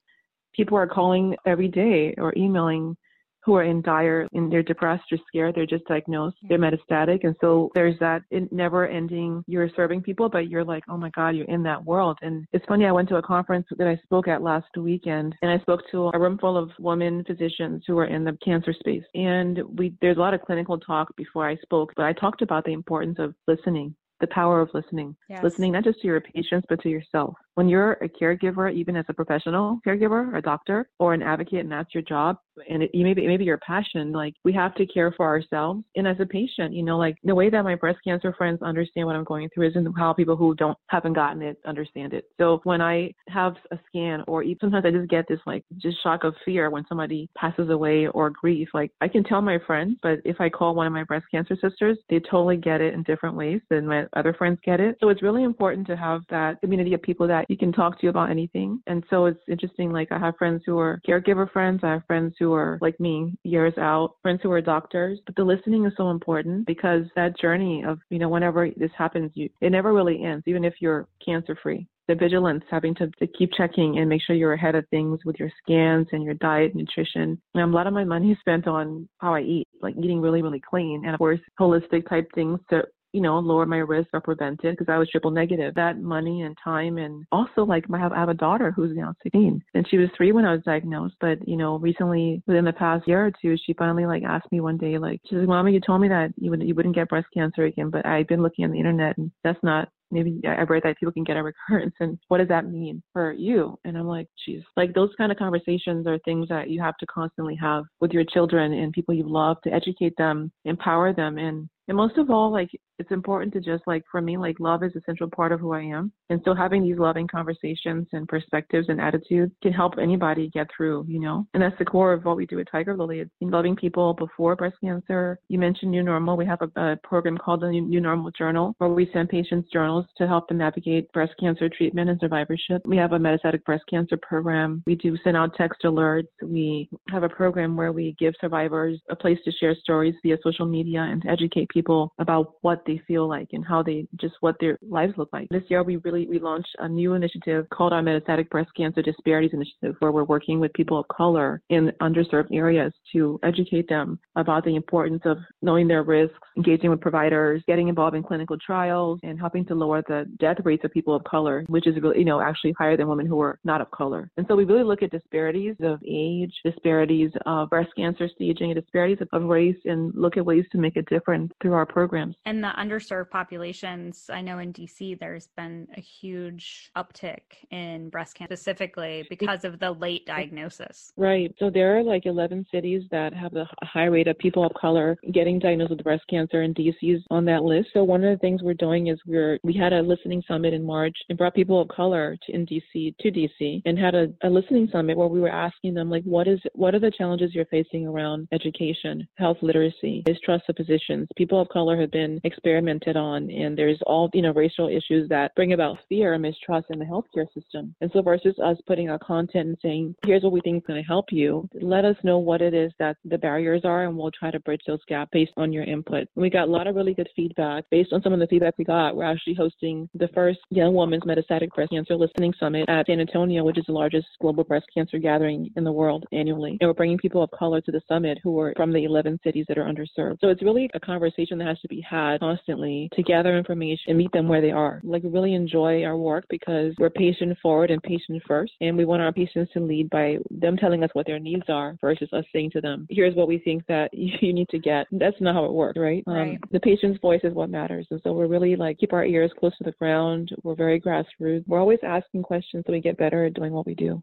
people 0.54 0.76
are 0.76 0.86
calling 0.86 1.36
every 1.46 1.68
day 1.68 2.14
or 2.18 2.34
emailing 2.36 2.96
who 3.44 3.54
are 3.54 3.64
in 3.64 3.82
dire 3.82 4.28
and 4.32 4.50
they're 4.50 4.62
depressed 4.62 5.04
or 5.12 5.18
scared 5.28 5.54
they're 5.54 5.66
just 5.66 5.84
diagnosed 5.86 6.36
they're 6.48 6.58
metastatic 6.58 7.20
and 7.24 7.34
so 7.40 7.70
there's 7.74 7.98
that 7.98 8.22
never 8.50 8.86
ending 8.86 9.44
you're 9.46 9.70
serving 9.76 10.00
people 10.00 10.28
but 10.28 10.48
you're 10.48 10.64
like 10.64 10.82
oh 10.88 10.96
my 10.96 11.10
god 11.10 11.30
you're 11.30 11.46
in 11.46 11.62
that 11.62 11.82
world 11.84 12.18
and 12.22 12.46
it's 12.52 12.64
funny 12.66 12.86
i 12.86 12.92
went 12.92 13.08
to 13.08 13.16
a 13.16 13.22
conference 13.22 13.66
that 13.78 13.86
i 13.86 13.96
spoke 14.04 14.28
at 14.28 14.42
last 14.42 14.66
weekend 14.76 15.34
and 15.42 15.50
i 15.50 15.58
spoke 15.58 15.80
to 15.90 16.10
a 16.14 16.18
room 16.18 16.38
full 16.38 16.56
of 16.56 16.70
women 16.78 17.24
physicians 17.24 17.82
who 17.86 17.98
are 17.98 18.06
in 18.06 18.24
the 18.24 18.36
cancer 18.44 18.72
space 18.72 19.04
and 19.14 19.60
we 19.76 19.94
there's 20.00 20.16
a 20.16 20.20
lot 20.20 20.34
of 20.34 20.42
clinical 20.42 20.78
talk 20.78 21.14
before 21.16 21.48
i 21.48 21.56
spoke 21.56 21.92
but 21.96 22.04
i 22.04 22.12
talked 22.12 22.42
about 22.42 22.64
the 22.64 22.72
importance 22.72 23.18
of 23.18 23.34
listening 23.46 23.94
the 24.22 24.26
power 24.28 24.60
of 24.60 24.70
listening. 24.72 25.14
Yes. 25.28 25.42
Listening 25.42 25.72
not 25.72 25.84
just 25.84 26.00
to 26.00 26.06
your 26.06 26.20
patients, 26.20 26.64
but 26.68 26.80
to 26.82 26.88
yourself. 26.88 27.34
When 27.54 27.68
you're 27.68 27.94
a 27.94 28.08
caregiver, 28.08 28.72
even 28.72 28.96
as 28.96 29.04
a 29.08 29.12
professional 29.12 29.80
caregiver, 29.86 30.34
a 30.38 30.40
doctor, 30.40 30.88
or 30.98 31.12
an 31.12 31.22
advocate, 31.22 31.60
and 31.60 31.72
that's 31.72 31.92
your 31.92 32.04
job, 32.04 32.38
and 32.68 32.82
it, 32.82 32.90
maybe 32.94 33.26
maybe 33.26 33.44
your 33.44 33.58
passion, 33.58 34.12
like 34.12 34.34
we 34.44 34.52
have 34.52 34.74
to 34.76 34.86
care 34.86 35.12
for 35.16 35.26
ourselves. 35.26 35.82
And 35.96 36.06
as 36.06 36.16
a 36.20 36.26
patient, 36.26 36.74
you 36.74 36.82
know, 36.82 36.98
like 36.98 37.16
the 37.24 37.34
way 37.34 37.50
that 37.50 37.62
my 37.62 37.74
breast 37.74 37.98
cancer 38.04 38.34
friends 38.36 38.60
understand 38.62 39.06
what 39.06 39.16
I'm 39.16 39.24
going 39.24 39.48
through 39.54 39.68
isn't 39.68 39.94
how 39.96 40.12
people 40.12 40.36
who 40.36 40.54
don't 40.54 40.76
haven't 40.88 41.14
gotten 41.14 41.42
it 41.42 41.58
understand 41.66 42.12
it. 42.12 42.24
So 42.38 42.60
when 42.64 42.80
I 42.80 43.12
have 43.28 43.54
a 43.70 43.78
scan, 43.88 44.24
or 44.26 44.42
even 44.42 44.58
sometimes 44.60 44.84
I 44.84 44.90
just 44.90 45.10
get 45.10 45.26
this 45.28 45.40
like 45.46 45.64
just 45.78 46.02
shock 46.02 46.24
of 46.24 46.34
fear 46.44 46.70
when 46.70 46.84
somebody 46.88 47.28
passes 47.36 47.70
away 47.70 48.06
or 48.08 48.30
grief, 48.30 48.68
like 48.74 48.90
I 49.00 49.08
can 49.08 49.24
tell 49.24 49.40
my 49.40 49.58
friends, 49.66 49.96
but 50.02 50.18
if 50.24 50.40
I 50.40 50.48
call 50.48 50.74
one 50.74 50.86
of 50.86 50.92
my 50.92 51.04
breast 51.04 51.26
cancer 51.30 51.56
sisters, 51.60 51.98
they 52.10 52.20
totally 52.20 52.56
get 52.56 52.80
it 52.80 52.94
in 52.94 53.02
different 53.02 53.36
ways 53.36 53.60
than 53.70 53.86
my 53.86 54.06
other 54.14 54.34
friends 54.34 54.58
get 54.64 54.80
it. 54.80 54.96
So 55.00 55.08
it's 55.08 55.22
really 55.22 55.44
important 55.44 55.86
to 55.88 55.96
have 55.96 56.22
that 56.30 56.60
community 56.60 56.94
of 56.94 57.02
people 57.02 57.26
that 57.28 57.46
you 57.48 57.56
can 57.56 57.72
talk 57.72 58.00
to 58.00 58.08
about 58.08 58.30
anything. 58.30 58.80
And 58.86 59.04
so 59.10 59.26
it's 59.26 59.40
interesting. 59.48 59.92
Like 59.92 60.10
I 60.10 60.18
have 60.18 60.36
friends 60.36 60.62
who 60.66 60.78
are 60.78 61.00
caregiver 61.06 61.50
friends. 61.50 61.80
I 61.82 61.92
have 61.92 62.04
friends 62.06 62.34
who 62.38 62.41
are 62.50 62.78
like 62.80 62.98
me, 62.98 63.36
years 63.44 63.74
out, 63.78 64.16
friends 64.22 64.40
who 64.42 64.50
are 64.50 64.62
doctors. 64.62 65.20
But 65.26 65.36
the 65.36 65.44
listening 65.44 65.84
is 65.84 65.92
so 65.96 66.10
important 66.10 66.66
because 66.66 67.04
that 67.14 67.38
journey 67.38 67.84
of, 67.86 67.98
you 68.08 68.18
know, 68.18 68.30
whenever 68.30 68.70
this 68.76 68.90
happens, 68.96 69.30
you, 69.34 69.50
it 69.60 69.70
never 69.70 69.92
really 69.92 70.24
ends, 70.24 70.44
even 70.46 70.64
if 70.64 70.74
you're 70.80 71.06
cancer 71.24 71.56
free 71.62 71.86
the 72.08 72.14
vigilance, 72.14 72.64
having 72.70 72.94
to, 72.96 73.08
to 73.18 73.26
keep 73.26 73.50
checking 73.56 73.98
and 73.98 74.08
make 74.08 74.20
sure 74.22 74.34
you're 74.34 74.54
ahead 74.54 74.74
of 74.74 74.86
things 74.88 75.20
with 75.24 75.36
your 75.38 75.50
scans 75.62 76.06
and 76.12 76.24
your 76.24 76.34
diet, 76.34 76.74
nutrition. 76.74 77.40
And 77.54 77.62
a 77.62 77.66
lot 77.74 77.86
of 77.86 77.94
my 77.94 78.04
money 78.04 78.32
is 78.32 78.38
spent 78.40 78.66
on 78.66 79.08
how 79.18 79.34
I 79.34 79.40
eat, 79.40 79.68
like 79.80 79.94
eating 79.96 80.20
really, 80.20 80.42
really 80.42 80.60
clean. 80.60 81.02
And 81.04 81.14
of 81.14 81.18
course, 81.18 81.40
holistic 81.60 82.08
type 82.08 82.28
things 82.34 82.58
to 82.70 82.82
you 83.12 83.20
know, 83.20 83.38
lower 83.38 83.66
my 83.66 83.78
risk 83.78 84.08
or 84.12 84.20
prevent 84.20 84.64
it 84.64 84.76
because 84.76 84.92
I 84.92 84.98
was 84.98 85.08
triple 85.08 85.30
negative. 85.30 85.74
That 85.74 86.00
money 86.00 86.42
and 86.42 86.56
time 86.62 86.98
and 86.98 87.24
also 87.32 87.64
like 87.64 87.84
I 87.92 87.98
have, 87.98 88.12
I 88.12 88.20
have 88.20 88.28
a 88.28 88.34
daughter 88.34 88.70
who's 88.70 88.96
now 88.96 89.14
16 89.22 89.62
and 89.74 89.86
she 89.88 89.98
was 89.98 90.08
three 90.16 90.32
when 90.32 90.44
I 90.44 90.52
was 90.52 90.62
diagnosed. 90.62 91.16
But, 91.20 91.46
you 91.46 91.56
know, 91.56 91.78
recently 91.78 92.42
within 92.46 92.64
the 92.64 92.72
past 92.72 93.06
year 93.06 93.26
or 93.26 93.32
two, 93.42 93.56
she 93.64 93.74
finally 93.74 94.06
like 94.06 94.22
asked 94.22 94.50
me 94.50 94.60
one 94.60 94.78
day, 94.78 94.98
like, 94.98 95.20
she 95.28 95.36
says, 95.36 95.46
Mama, 95.46 95.70
you 95.70 95.80
told 95.80 96.00
me 96.00 96.08
that 96.08 96.32
you, 96.36 96.50
would, 96.50 96.62
you 96.62 96.74
wouldn't 96.74 96.94
get 96.94 97.08
breast 97.08 97.28
cancer 97.34 97.64
again, 97.64 97.90
but 97.90 98.06
I've 98.06 98.28
been 98.28 98.42
looking 98.42 98.64
on 98.64 98.70
the 98.70 98.78
internet 98.78 99.18
and 99.18 99.30
that's 99.44 99.62
not 99.62 99.88
maybe 100.12 100.40
I've 100.46 100.70
read 100.70 100.82
that 100.84 100.98
people 100.98 101.12
can 101.12 101.24
get 101.24 101.36
a 101.36 101.42
recurrence 101.42 101.94
and 102.00 102.18
what 102.28 102.38
does 102.38 102.48
that 102.48 102.68
mean 102.68 103.02
for 103.12 103.32
you? 103.32 103.78
And 103.84 103.96
I'm 103.96 104.06
like, 104.06 104.28
geez, 104.44 104.62
like 104.76 104.94
those 104.94 105.10
kind 105.16 105.32
of 105.32 105.38
conversations 105.38 106.06
are 106.06 106.18
things 106.24 106.48
that 106.48 106.68
you 106.68 106.80
have 106.80 106.96
to 106.98 107.06
constantly 107.06 107.56
have 107.56 107.84
with 108.00 108.12
your 108.12 108.24
children 108.24 108.74
and 108.74 108.92
people 108.92 109.14
you 109.14 109.28
love 109.28 109.56
to 109.64 109.72
educate 109.72 110.14
them, 110.18 110.52
empower 110.64 111.12
them, 111.12 111.38
and 111.38 111.68
and 111.88 111.96
most 111.96 112.16
of 112.16 112.30
all, 112.30 112.52
like 112.52 112.70
it's 113.02 113.10
important 113.10 113.52
to 113.54 113.60
just 113.60 113.82
like 113.88 114.04
for 114.10 114.20
me, 114.20 114.36
like 114.36 114.60
love 114.60 114.84
is 114.84 114.94
a 114.94 115.00
central 115.04 115.28
part 115.28 115.50
of 115.50 115.58
who 115.58 115.72
I 115.72 115.80
am. 115.80 116.12
And 116.30 116.40
so 116.44 116.54
having 116.54 116.84
these 116.84 116.98
loving 116.98 117.26
conversations 117.26 118.06
and 118.12 118.28
perspectives 118.28 118.88
and 118.88 119.00
attitudes 119.00 119.52
can 119.60 119.72
help 119.72 119.94
anybody 120.00 120.48
get 120.50 120.68
through, 120.74 121.04
you 121.08 121.18
know. 121.18 121.44
And 121.52 121.62
that's 121.62 121.76
the 121.80 121.84
core 121.84 122.12
of 122.12 122.24
what 122.24 122.36
we 122.36 122.46
do 122.46 122.60
at 122.60 122.70
Tiger 122.70 122.96
Lily. 122.96 123.18
It's 123.18 123.30
loving 123.40 123.74
people 123.74 124.14
before 124.14 124.54
breast 124.54 124.76
cancer. 124.82 125.40
You 125.48 125.58
mentioned 125.58 125.90
New 125.90 126.04
Normal. 126.04 126.36
We 126.36 126.46
have 126.46 126.60
a, 126.62 126.80
a 126.80 126.96
program 127.02 127.36
called 127.36 127.62
the 127.62 127.70
New 127.70 128.00
Normal 128.00 128.30
Journal 128.30 128.74
where 128.78 128.90
we 128.90 129.10
send 129.12 129.28
patients 129.28 129.68
journals 129.72 130.06
to 130.16 130.28
help 130.28 130.46
them 130.46 130.58
navigate 130.58 131.10
breast 131.12 131.32
cancer 131.40 131.68
treatment 131.68 132.08
and 132.08 132.20
survivorship. 132.20 132.82
We 132.84 132.96
have 132.98 133.12
a 133.12 133.18
metastatic 133.18 133.64
breast 133.64 133.82
cancer 133.90 134.16
program. 134.16 134.84
We 134.86 134.94
do 134.94 135.16
send 135.24 135.36
out 135.36 135.56
text 135.56 135.82
alerts. 135.82 136.28
We 136.40 136.88
have 137.10 137.24
a 137.24 137.28
program 137.28 137.76
where 137.76 137.90
we 137.90 138.14
give 138.18 138.34
survivors 138.40 139.00
a 139.10 139.16
place 139.16 139.38
to 139.44 139.52
share 139.52 139.74
stories 139.74 140.14
via 140.22 140.36
social 140.44 140.66
media 140.66 141.00
and 141.00 141.20
to 141.22 141.28
educate 141.28 141.68
people 141.68 142.12
about 142.18 142.54
what 142.60 142.82
they 142.86 142.91
feel 143.06 143.28
like 143.28 143.48
and 143.52 143.64
how 143.64 143.82
they 143.82 144.06
just 144.16 144.34
what 144.40 144.56
their 144.60 144.78
lives 144.82 145.14
look 145.16 145.30
like. 145.32 145.48
This 145.50 145.62
year 145.68 145.82
we 145.82 145.96
really 145.98 146.26
we 146.26 146.38
launched 146.38 146.74
a 146.78 146.88
new 146.88 147.14
initiative 147.14 147.66
called 147.70 147.92
our 147.92 148.02
Metastatic 148.02 148.50
Breast 148.50 148.70
Cancer 148.76 149.02
Disparities 149.02 149.52
Initiative 149.52 149.96
where 150.00 150.12
we're 150.12 150.24
working 150.24 150.60
with 150.60 150.72
people 150.72 150.98
of 150.98 151.06
color 151.08 151.62
in 151.70 151.92
underserved 152.00 152.52
areas 152.52 152.92
to 153.12 153.38
educate 153.42 153.88
them 153.88 154.18
about 154.36 154.64
the 154.64 154.76
importance 154.76 155.22
of 155.24 155.38
knowing 155.60 155.88
their 155.88 156.02
risks, 156.02 156.38
engaging 156.56 156.90
with 156.90 157.00
providers, 157.00 157.62
getting 157.66 157.88
involved 157.88 158.16
in 158.16 158.22
clinical 158.22 158.56
trials 158.58 159.20
and 159.22 159.38
helping 159.38 159.64
to 159.66 159.74
lower 159.74 160.02
the 160.08 160.26
death 160.38 160.56
rates 160.64 160.84
of 160.84 160.90
people 160.90 161.14
of 161.14 161.24
color, 161.24 161.64
which 161.68 161.86
is 161.86 161.94
really, 162.02 162.18
you 162.18 162.24
know, 162.24 162.40
actually 162.40 162.74
higher 162.78 162.96
than 162.96 163.08
women 163.08 163.26
who 163.26 163.40
are 163.40 163.58
not 163.64 163.80
of 163.80 163.90
color. 163.90 164.30
And 164.36 164.46
so 164.48 164.56
we 164.56 164.64
really 164.64 164.84
look 164.84 165.02
at 165.02 165.10
disparities 165.10 165.76
of 165.82 166.00
age, 166.06 166.52
disparities 166.64 167.30
of 167.46 167.70
breast 167.70 167.90
cancer 167.96 168.28
staging, 168.34 168.70
and 168.70 168.80
disparities 168.80 169.18
of 169.32 169.42
race 169.42 169.76
and 169.84 170.12
look 170.14 170.36
at 170.36 170.44
ways 170.44 170.64
to 170.72 170.78
make 170.78 170.96
a 170.96 171.02
difference 171.02 171.52
through 171.60 171.74
our 171.74 171.86
programs. 171.86 172.34
And 172.46 172.62
the 172.62 172.78
underserved 172.82 173.30
populations, 173.30 174.28
I 174.32 174.40
know 174.40 174.58
in 174.58 174.72
DC 174.72 175.18
there's 175.20 175.48
been 175.56 175.86
a 175.96 176.00
huge 176.00 176.90
uptick 176.96 177.40
in 177.70 178.08
breast 178.10 178.34
cancer 178.34 178.54
specifically 178.56 179.26
because 179.30 179.64
of 179.64 179.78
the 179.78 179.92
late 179.92 180.26
diagnosis. 180.26 181.12
Right. 181.16 181.54
So 181.58 181.70
there 181.70 181.96
are 181.96 182.02
like 182.02 182.26
11 182.26 182.66
cities 182.72 183.02
that 183.10 183.32
have 183.34 183.54
a 183.54 183.68
high 183.82 184.06
rate 184.06 184.28
of 184.28 184.36
people 184.38 184.66
of 184.66 184.72
color 184.80 185.16
getting 185.32 185.58
diagnosed 185.58 185.90
with 185.90 186.02
breast 186.02 186.24
cancer 186.28 186.62
and 186.62 186.74
DC 186.74 186.96
is 187.02 187.22
on 187.30 187.44
that 187.44 187.62
list. 187.62 187.88
So 187.92 188.02
one 188.02 188.24
of 188.24 188.36
the 188.36 188.40
things 188.40 188.62
we're 188.62 188.74
doing 188.74 189.06
is 189.08 189.18
we're 189.26 189.58
we 189.62 189.74
had 189.74 189.92
a 189.92 190.02
listening 190.02 190.42
summit 190.48 190.74
in 190.74 190.84
March 190.84 191.16
and 191.28 191.38
brought 191.38 191.54
people 191.54 191.80
of 191.80 191.88
color 191.88 192.36
to 192.46 192.52
in 192.52 192.66
DC 192.66 193.14
to 193.18 193.30
DC 193.30 193.82
and 193.84 193.98
had 193.98 194.14
a, 194.14 194.26
a 194.42 194.50
listening 194.50 194.88
summit 194.90 195.16
where 195.16 195.28
we 195.28 195.40
were 195.40 195.48
asking 195.48 195.94
them 195.94 196.10
like 196.10 196.24
what 196.24 196.48
is 196.48 196.60
what 196.74 196.94
are 196.94 197.00
the 197.00 197.12
challenges 197.16 197.54
you're 197.54 197.64
facing 197.66 198.06
around 198.06 198.48
education, 198.52 199.26
health 199.36 199.58
literacy, 199.62 200.22
distrust 200.26 200.64
of 200.68 200.76
physicians, 200.76 201.28
people 201.36 201.52
people 201.52 201.60
of 201.60 201.68
color 201.68 202.00
have 202.00 202.10
been 202.10 202.40
experimented 202.62 203.16
on, 203.16 203.50
and 203.50 203.76
there's 203.76 203.98
all 204.06 204.30
you 204.32 204.42
know 204.42 204.52
racial 204.52 204.88
issues 204.88 205.28
that 205.28 205.54
bring 205.56 205.72
about 205.72 205.98
fear 206.08 206.34
and 206.34 206.42
mistrust 206.42 206.86
in 206.90 206.98
the 206.98 207.04
healthcare 207.04 207.46
system. 207.52 207.94
And 208.00 208.10
so 208.12 208.22
versus 208.22 208.54
us 208.62 208.76
putting 208.86 209.10
our 209.10 209.18
content 209.18 209.68
and 209.68 209.78
saying, 209.82 210.14
here's 210.24 210.44
what 210.44 210.52
we 210.52 210.60
think 210.60 210.82
is 210.82 210.86
going 210.86 211.02
to 211.02 211.06
help 211.06 211.26
you, 211.32 211.68
let 211.80 212.04
us 212.04 212.16
know 212.22 212.38
what 212.38 212.62
it 212.62 212.72
is 212.72 212.92
that 213.00 213.16
the 213.24 213.38
barriers 213.38 213.82
are, 213.84 214.04
and 214.04 214.16
we'll 214.16 214.30
try 214.30 214.52
to 214.52 214.60
bridge 214.60 214.82
those 214.86 215.00
gaps 215.08 215.30
based 215.32 215.52
on 215.56 215.72
your 215.72 215.82
input. 215.84 216.28
We 216.36 216.50
got 216.50 216.68
a 216.68 216.70
lot 216.70 216.86
of 216.86 216.94
really 216.94 217.14
good 217.14 217.28
feedback. 217.34 217.84
Based 217.90 218.12
on 218.12 218.22
some 218.22 218.32
of 218.32 218.38
the 218.38 218.46
feedback 218.46 218.74
we 218.78 218.84
got, 218.84 219.16
we're 219.16 219.24
actually 219.24 219.54
hosting 219.54 220.08
the 220.14 220.28
first 220.28 220.60
Young 220.70 220.94
Women's 220.94 221.24
Metastatic 221.24 221.70
Breast 221.70 221.90
Cancer 221.90 222.14
Listening 222.14 222.54
Summit 222.60 222.88
at 222.88 223.06
San 223.06 223.20
Antonio, 223.20 223.64
which 223.64 223.78
is 223.78 223.84
the 223.86 223.92
largest 223.92 224.26
global 224.40 224.62
breast 224.62 224.86
cancer 224.94 225.18
gathering 225.18 225.70
in 225.76 225.82
the 225.82 225.92
world 225.92 226.26
annually. 226.32 226.78
And 226.80 226.88
we're 226.88 226.94
bringing 226.94 227.18
people 227.18 227.42
of 227.42 227.50
color 227.50 227.80
to 227.80 227.90
the 227.90 228.02
summit 228.06 228.38
who 228.42 228.58
are 228.60 228.72
from 228.76 228.92
the 228.92 229.04
11 229.04 229.40
cities 229.42 229.64
that 229.68 229.78
are 229.78 229.84
underserved. 229.84 230.38
So 230.40 230.48
it's 230.48 230.62
really 230.62 230.88
a 230.94 231.00
conversation 231.00 231.58
that 231.58 231.66
has 231.66 231.80
to 231.80 231.88
be 231.88 232.00
had 232.00 232.38
constantly 232.52 233.08
to 233.14 233.22
gather 233.22 233.56
information 233.56 234.04
and 234.08 234.18
meet 234.18 234.32
them 234.32 234.48
where 234.48 234.60
they 234.60 234.70
are. 234.70 235.00
Like, 235.04 235.22
really 235.24 235.54
enjoy 235.54 236.04
our 236.04 236.16
work 236.16 236.44
because 236.48 236.94
we're 236.98 237.10
patient 237.10 237.56
forward 237.62 237.90
and 237.90 238.02
patient 238.02 238.42
first. 238.46 238.72
And 238.80 238.96
we 238.96 239.04
want 239.04 239.22
our 239.22 239.32
patients 239.32 239.72
to 239.72 239.80
lead 239.80 240.10
by 240.10 240.38
them 240.50 240.76
telling 240.76 241.02
us 241.02 241.10
what 241.12 241.26
their 241.26 241.38
needs 241.38 241.64
are 241.68 241.96
versus 242.00 242.28
us 242.32 242.44
saying 242.52 242.70
to 242.72 242.80
them, 242.80 243.06
here's 243.10 243.34
what 243.34 243.48
we 243.48 243.58
think 243.58 243.84
that 243.86 244.10
you 244.12 244.52
need 244.52 244.68
to 244.70 244.78
get. 244.78 245.06
That's 245.12 245.36
not 245.40 245.54
how 245.54 245.64
it 245.64 245.72
works, 245.72 245.98
right? 245.98 246.22
Um, 246.26 246.58
the 246.70 246.80
patient's 246.80 247.20
voice 247.20 247.40
is 247.44 247.54
what 247.54 247.70
matters. 247.70 248.06
And 248.10 248.20
so 248.24 248.32
we're 248.32 248.46
really 248.46 248.76
like, 248.76 248.98
keep 248.98 249.12
our 249.12 249.24
ears 249.24 249.50
close 249.58 249.76
to 249.78 249.84
the 249.84 249.92
ground. 249.92 250.50
We're 250.62 250.74
very 250.74 251.00
grassroots. 251.00 251.66
We're 251.66 251.80
always 251.80 252.00
asking 252.02 252.42
questions 252.42 252.84
so 252.86 252.92
we 252.92 253.00
get 253.00 253.18
better 253.18 253.44
at 253.44 253.54
doing 253.54 253.72
what 253.72 253.86
we 253.86 253.94
do. 253.94 254.22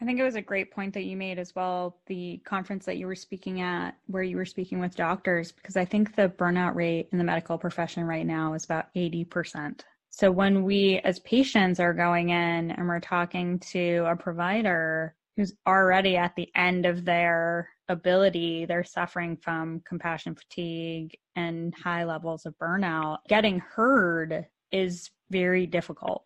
I 0.00 0.06
think 0.06 0.18
it 0.18 0.24
was 0.24 0.34
a 0.34 0.40
great 0.40 0.70
point 0.70 0.94
that 0.94 1.04
you 1.04 1.16
made 1.16 1.38
as 1.38 1.54
well, 1.54 1.98
the 2.06 2.40
conference 2.44 2.86
that 2.86 2.96
you 2.96 3.06
were 3.06 3.14
speaking 3.14 3.60
at, 3.60 3.96
where 4.06 4.22
you 4.22 4.36
were 4.36 4.46
speaking 4.46 4.80
with 4.80 4.96
doctors, 4.96 5.52
because 5.52 5.76
I 5.76 5.84
think 5.84 6.16
the 6.16 6.30
burnout 6.30 6.74
rate 6.74 7.10
in 7.12 7.18
the 7.18 7.24
medical 7.24 7.58
profession 7.58 8.04
right 8.04 8.26
now 8.26 8.54
is 8.54 8.64
about 8.64 8.92
80%. 8.94 9.80
So 10.08 10.30
when 10.30 10.64
we 10.64 11.00
as 11.04 11.20
patients 11.20 11.80
are 11.80 11.92
going 11.92 12.30
in 12.30 12.70
and 12.70 12.88
we're 12.88 13.00
talking 13.00 13.58
to 13.70 14.06
a 14.08 14.16
provider 14.16 15.14
who's 15.36 15.52
already 15.66 16.16
at 16.16 16.34
the 16.34 16.48
end 16.56 16.86
of 16.86 17.04
their 17.04 17.68
ability, 17.88 18.64
they're 18.64 18.82
suffering 18.82 19.36
from 19.36 19.82
compassion 19.86 20.34
fatigue 20.34 21.16
and 21.36 21.74
high 21.74 22.04
levels 22.04 22.46
of 22.46 22.58
burnout, 22.58 23.18
getting 23.28 23.58
heard 23.60 24.46
is 24.72 25.10
very 25.30 25.66
difficult. 25.66 26.24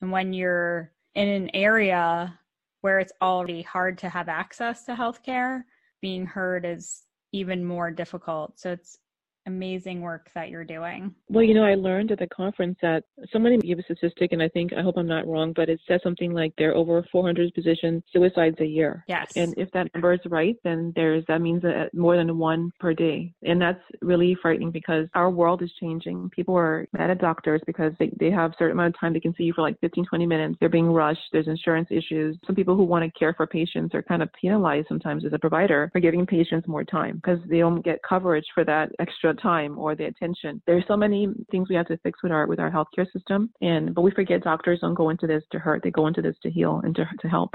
And 0.00 0.10
when 0.10 0.32
you're 0.32 0.92
in 1.14 1.28
an 1.28 1.50
area 1.54 2.38
where 2.82 2.98
it's 2.98 3.12
already 3.22 3.62
hard 3.62 3.98
to 3.98 4.08
have 4.08 4.28
access 4.28 4.84
to 4.84 4.94
healthcare, 4.94 5.62
being 6.00 6.26
heard 6.26 6.64
is 6.64 7.04
even 7.32 7.64
more 7.64 7.90
difficult. 7.90 8.58
So 8.60 8.72
it's 8.72 8.98
amazing 9.46 10.00
work 10.00 10.30
that 10.34 10.48
you're 10.48 10.64
doing. 10.64 11.14
Well, 11.28 11.44
you 11.44 11.54
know, 11.54 11.64
I 11.64 11.74
learned 11.74 12.12
at 12.12 12.18
the 12.18 12.26
conference 12.28 12.78
that 12.82 13.04
somebody 13.32 13.58
gave 13.58 13.78
a 13.78 13.82
statistic, 13.82 14.32
and 14.32 14.42
I 14.42 14.48
think, 14.48 14.72
I 14.72 14.82
hope 14.82 14.96
I'm 14.96 15.06
not 15.06 15.26
wrong, 15.26 15.52
but 15.54 15.68
it 15.68 15.80
says 15.88 16.00
something 16.02 16.32
like 16.32 16.52
there 16.56 16.70
are 16.72 16.76
over 16.76 17.04
400 17.10 17.52
physician 17.54 18.02
suicides 18.12 18.56
a 18.60 18.66
year. 18.66 19.04
Yes. 19.08 19.32
And 19.36 19.54
if 19.56 19.70
that 19.72 19.92
number 19.94 20.12
is 20.12 20.20
right, 20.26 20.56
then 20.64 20.92
there's, 20.94 21.24
that 21.28 21.40
means 21.40 21.62
that 21.62 21.92
more 21.94 22.16
than 22.16 22.38
one 22.38 22.70
per 22.78 22.94
day. 22.94 23.32
And 23.42 23.60
that's 23.60 23.82
really 24.00 24.36
frightening 24.40 24.70
because 24.70 25.06
our 25.14 25.30
world 25.30 25.62
is 25.62 25.72
changing. 25.80 26.30
People 26.30 26.56
are 26.56 26.86
mad 26.92 27.10
at 27.10 27.20
doctors 27.20 27.60
because 27.66 27.92
they, 27.98 28.10
they 28.18 28.30
have 28.30 28.52
a 28.52 28.54
certain 28.58 28.72
amount 28.72 28.94
of 28.94 29.00
time 29.00 29.12
they 29.12 29.20
can 29.20 29.34
see 29.36 29.44
you 29.44 29.52
for 29.52 29.62
like 29.62 29.78
15, 29.80 30.06
20 30.06 30.26
minutes. 30.26 30.56
They're 30.60 30.68
being 30.68 30.90
rushed. 30.90 31.20
There's 31.32 31.48
insurance 31.48 31.88
issues. 31.90 32.36
Some 32.46 32.56
people 32.56 32.76
who 32.76 32.84
want 32.84 33.04
to 33.04 33.18
care 33.18 33.34
for 33.34 33.46
patients 33.46 33.94
are 33.94 34.02
kind 34.02 34.22
of 34.22 34.30
penalized 34.40 34.88
sometimes 34.88 35.24
as 35.24 35.32
a 35.32 35.38
provider 35.38 35.90
for 35.92 36.00
giving 36.00 36.26
patients 36.26 36.68
more 36.68 36.84
time 36.84 37.16
because 37.16 37.38
they 37.48 37.58
don't 37.58 37.84
get 37.84 38.00
coverage 38.08 38.46
for 38.54 38.64
that 38.64 38.90
extra 38.98 39.31
time 39.34 39.78
or 39.78 39.94
the 39.94 40.06
attention. 40.06 40.62
There's 40.66 40.84
so 40.86 40.96
many 40.96 41.28
things 41.50 41.68
we 41.68 41.76
have 41.76 41.86
to 41.88 41.98
fix 41.98 42.22
with 42.22 42.32
our 42.32 42.46
with 42.46 42.60
our 42.60 42.70
healthcare 42.70 43.10
system, 43.12 43.50
and 43.60 43.94
but 43.94 44.02
we 44.02 44.10
forget 44.10 44.42
doctors 44.42 44.80
don't 44.80 44.94
go 44.94 45.10
into 45.10 45.26
this 45.26 45.42
to 45.52 45.58
hurt; 45.58 45.82
they 45.82 45.90
go 45.90 46.06
into 46.06 46.22
this 46.22 46.36
to 46.42 46.50
heal 46.50 46.80
and 46.84 46.94
to 46.96 47.04
to 47.20 47.28
help. 47.28 47.54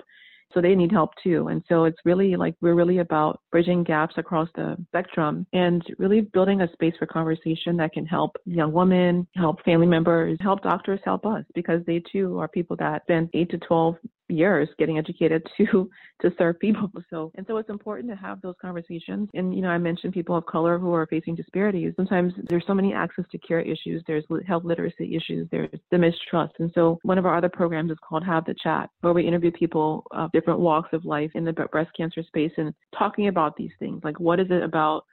So 0.53 0.61
they 0.61 0.75
need 0.75 0.91
help 0.91 1.11
too. 1.21 1.49
And 1.49 1.61
so 1.67 1.83
it's 1.83 1.97
really 2.05 2.35
like 2.35 2.55
we're 2.61 2.73
really 2.73 2.99
about 2.99 3.41
bridging 3.51 3.83
gaps 3.83 4.15
across 4.17 4.47
the 4.55 4.77
spectrum 4.87 5.45
and 5.53 5.83
really 5.97 6.21
building 6.21 6.61
a 6.61 6.71
space 6.71 6.93
for 6.97 7.05
conversation 7.05 7.75
that 7.77 7.91
can 7.91 8.05
help 8.05 8.37
young 8.45 8.71
women, 8.71 9.27
help 9.35 9.61
family 9.63 9.87
members, 9.87 10.37
help 10.39 10.63
doctors, 10.63 10.99
help 11.03 11.25
us 11.25 11.43
because 11.53 11.81
they 11.85 12.01
too 12.11 12.39
are 12.39 12.47
people 12.47 12.77
that 12.77 13.03
spend 13.03 13.29
eight 13.33 13.49
to 13.49 13.57
12 13.57 13.95
years 14.29 14.69
getting 14.77 14.97
educated 14.97 15.45
to 15.57 15.89
to 16.21 16.31
serve 16.37 16.59
people. 16.59 16.91
So 17.09 17.31
and 17.35 17.45
so 17.47 17.57
it's 17.57 17.69
important 17.69 18.09
to 18.09 18.15
have 18.15 18.41
those 18.41 18.55
conversations. 18.61 19.29
And 19.33 19.55
you 19.55 19.61
know, 19.61 19.69
I 19.69 19.77
mentioned 19.77 20.13
people 20.13 20.35
of 20.35 20.45
color 20.45 20.77
who 20.77 20.93
are 20.93 21.07
facing 21.07 21.35
disparities. 21.35 21.93
Sometimes 21.95 22.33
there's 22.43 22.65
so 22.67 22.73
many 22.73 22.93
access 22.93 23.23
to 23.31 23.37
care 23.37 23.61
issues. 23.61 24.03
There's 24.05 24.25
health 24.45 24.65
literacy 24.65 25.15
issues. 25.15 25.47
There's 25.51 25.69
the 25.91 25.97
mistrust. 25.97 26.55
And 26.59 26.71
so 26.75 26.99
one 27.03 27.17
of 27.17 27.25
our 27.25 27.37
other 27.37 27.49
programs 27.49 27.91
is 27.91 27.97
called 28.07 28.25
Have 28.25 28.45
the 28.45 28.55
Chat, 28.61 28.89
where 29.01 29.13
we 29.13 29.25
interview 29.25 29.51
people 29.51 30.03
of 30.11 30.31
different 30.31 30.59
walks 30.59 30.89
of 30.91 31.05
life 31.05 31.31
in 31.35 31.45
the 31.45 31.53
breast 31.53 31.91
cancer 31.95 32.23
space 32.23 32.51
and 32.57 32.73
talking 32.97 33.27
about 33.27 33.55
these 33.55 33.71
things. 33.79 34.01
Like 34.03 34.19
what 34.19 34.39
is 34.39 34.47
it 34.49 34.63
about 34.63 35.05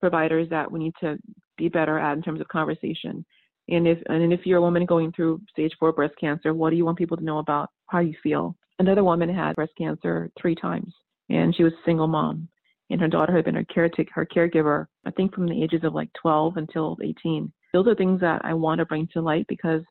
providers 0.00 0.48
that 0.50 0.70
we 0.70 0.80
need 0.80 0.94
to 1.00 1.16
be 1.56 1.68
better 1.68 1.98
at 1.98 2.16
in 2.16 2.22
terms 2.22 2.40
of 2.40 2.48
conversation? 2.48 3.24
And 3.68 3.86
if 3.88 3.98
and 4.06 4.32
if 4.32 4.46
you're 4.46 4.58
a 4.58 4.62
woman 4.62 4.86
going 4.86 5.12
through 5.12 5.40
stage 5.50 5.72
four 5.78 5.92
breast 5.92 6.14
cancer, 6.20 6.54
what 6.54 6.70
do 6.70 6.76
you 6.76 6.84
want 6.84 6.98
people 6.98 7.16
to 7.16 7.24
know 7.24 7.38
about 7.38 7.70
how 7.88 7.98
you 7.98 8.14
feel? 8.22 8.56
Another 8.78 9.02
woman 9.02 9.32
had 9.32 9.56
breast 9.56 9.72
cancer 9.76 10.30
three 10.40 10.54
times, 10.54 10.92
and 11.28 11.54
she 11.54 11.64
was 11.64 11.72
a 11.72 11.84
single 11.84 12.06
mom, 12.06 12.48
and 12.90 13.00
her 13.00 13.08
daughter 13.08 13.34
had 13.34 13.44
been 13.44 13.54
her 13.54 13.64
caretaker, 13.64 14.12
her 14.14 14.26
caregiver, 14.26 14.86
I 15.04 15.10
think 15.10 15.34
from 15.34 15.46
the 15.46 15.62
ages 15.62 15.82
of 15.82 15.94
like 15.94 16.10
12 16.20 16.58
until 16.58 16.96
18. 17.02 17.52
Those 17.72 17.86
are 17.88 17.94
things 17.94 18.20
that 18.20 18.42
I 18.44 18.54
want 18.54 18.78
to 18.78 18.84
bring 18.84 19.08
to 19.14 19.20
light 19.20 19.46
because 19.48 19.82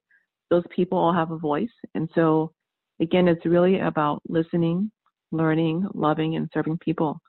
those 0.50 0.64
people 0.74 0.98
all 0.98 1.14
have 1.14 1.32
a 1.32 1.38
voice, 1.38 1.74
and 1.96 2.10
so 2.16 2.54
again, 3.02 3.28
it's 3.28 3.46
really 3.46 3.80
about 3.80 4.22
listening, 4.30 4.92
learning, 5.32 5.88
loving, 5.94 6.36
and 6.36 6.50
serving 6.54 6.78
people 6.78 7.20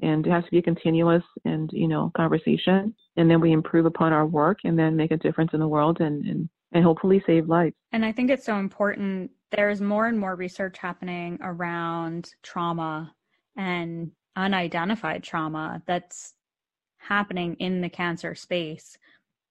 and 0.00 0.26
it 0.26 0.30
has 0.30 0.44
to 0.44 0.50
be 0.50 0.58
a 0.58 0.62
continuous 0.62 1.22
and 1.44 1.70
you 1.72 1.88
know 1.88 2.10
conversation. 2.16 2.94
And 3.16 3.30
then 3.30 3.40
we 3.40 3.52
improve 3.52 3.86
upon 3.86 4.12
our 4.12 4.26
work 4.26 4.58
and 4.64 4.78
then 4.78 4.96
make 4.96 5.10
a 5.10 5.16
difference 5.16 5.50
in 5.54 5.60
the 5.60 5.68
world 5.68 6.00
and 6.00 6.24
and, 6.26 6.48
and 6.72 6.84
hopefully 6.84 7.22
save 7.26 7.48
lives. 7.48 7.74
And 7.92 8.04
i 8.04 8.12
think 8.12 8.30
it's 8.30 8.46
so 8.46 8.56
important 8.56 9.30
there's 9.52 9.80
more 9.80 10.06
and 10.06 10.18
more 10.18 10.34
research 10.34 10.78
happening 10.78 11.38
around 11.40 12.30
trauma 12.42 13.14
and 13.56 14.10
unidentified 14.34 15.22
trauma 15.22 15.82
that's 15.86 16.34
happening 16.98 17.54
in 17.60 17.80
the 17.80 17.88
cancer 17.88 18.34
space 18.34 18.98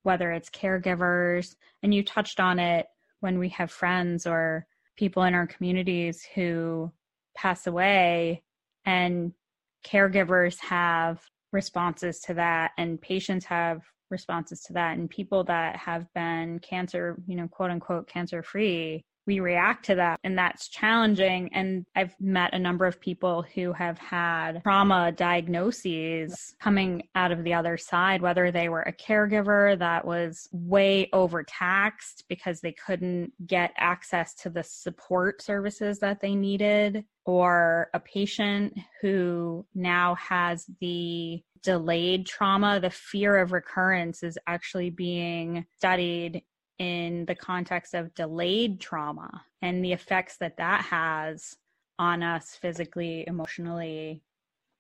whether 0.04 0.32
it's 0.32 0.50
caregivers 0.50 1.56
and 1.82 1.94
you 1.94 2.04
touched 2.04 2.40
on 2.40 2.60
it 2.60 2.86
when 3.22 3.40
we 3.40 3.50
have 3.50 3.72
friends 3.72 4.28
or 4.28 4.68
people 4.96 5.24
in 5.24 5.34
our 5.34 5.48
communities 5.48 6.24
who 6.36 6.92
pass 7.36 7.66
away 7.66 8.44
and 8.86 9.34
caregivers 9.86 10.60
have 10.60 11.22
responses 11.52 12.20
to 12.20 12.34
that 12.34 12.72
and 12.78 13.02
patients 13.02 13.46
have 13.46 13.82
responses 14.10 14.62
to 14.62 14.74
that 14.74 14.98
and 14.98 15.10
people 15.10 15.44
that 15.44 15.76
have 15.76 16.06
been 16.14 16.60
cancer 16.60 17.18
you 17.28 17.36
know 17.36 17.48
quote 17.48 17.72
unquote 17.72 18.08
cancer 18.08 18.44
free 18.44 19.04
we 19.26 19.40
react 19.40 19.86
to 19.86 19.96
that 19.96 20.20
and 20.24 20.38
that's 20.38 20.68
challenging. 20.68 21.50
And 21.54 21.86
i've 21.96 22.16
met 22.20 22.54
a 22.54 22.60
number 22.60 22.86
of 22.86 23.00
people 23.00 23.44
who 23.54 23.74
have 23.74 23.98
had 23.98 24.62
trauma 24.64 25.12
diagnoses 25.12 26.56
coming 26.60 27.08
out 27.16 27.32
of 27.32 27.44
the 27.44 27.54
other 27.54 27.78
side 27.78 28.22
whether 28.22 28.52
they 28.52 28.70
were 28.70 28.82
a 28.82 28.94
caregiver 28.94 29.78
that 29.80 30.06
was 30.06 30.48
way 30.52 31.10
overtaxed 31.14 32.26
because 32.30 32.62
they 32.62 32.74
couldn't 32.74 33.32
get 33.48 33.72
access 33.78 34.34
to 34.36 34.50
the 34.50 34.64
support 34.64 35.42
services 35.42 36.00
that 36.00 36.22
they 36.22 36.36
needed 36.36 37.04
or 37.26 37.90
a 37.94 38.00
patient 38.00 38.78
who 39.02 39.66
now 39.74 40.16
has 40.16 40.66
the 40.80 41.42
delayed 41.66 42.28
trauma, 42.28 42.80
the 42.80 42.92
fear 42.92 43.38
of 43.38 43.52
recurrence 43.52 44.22
is 44.24 44.38
actually 44.48 44.92
being 44.92 45.66
studied 45.78 46.44
in 46.80 47.26
the 47.26 47.36
context 47.36 47.94
of 47.94 48.14
delayed 48.16 48.80
trauma 48.80 49.44
and 49.62 49.84
the 49.84 49.94
effects 49.94 50.38
that 50.38 50.58
that 50.58 50.82
has 50.82 51.56
on 51.98 52.22
us 52.22 52.56
physically, 52.62 53.24
emotionally. 53.28 54.22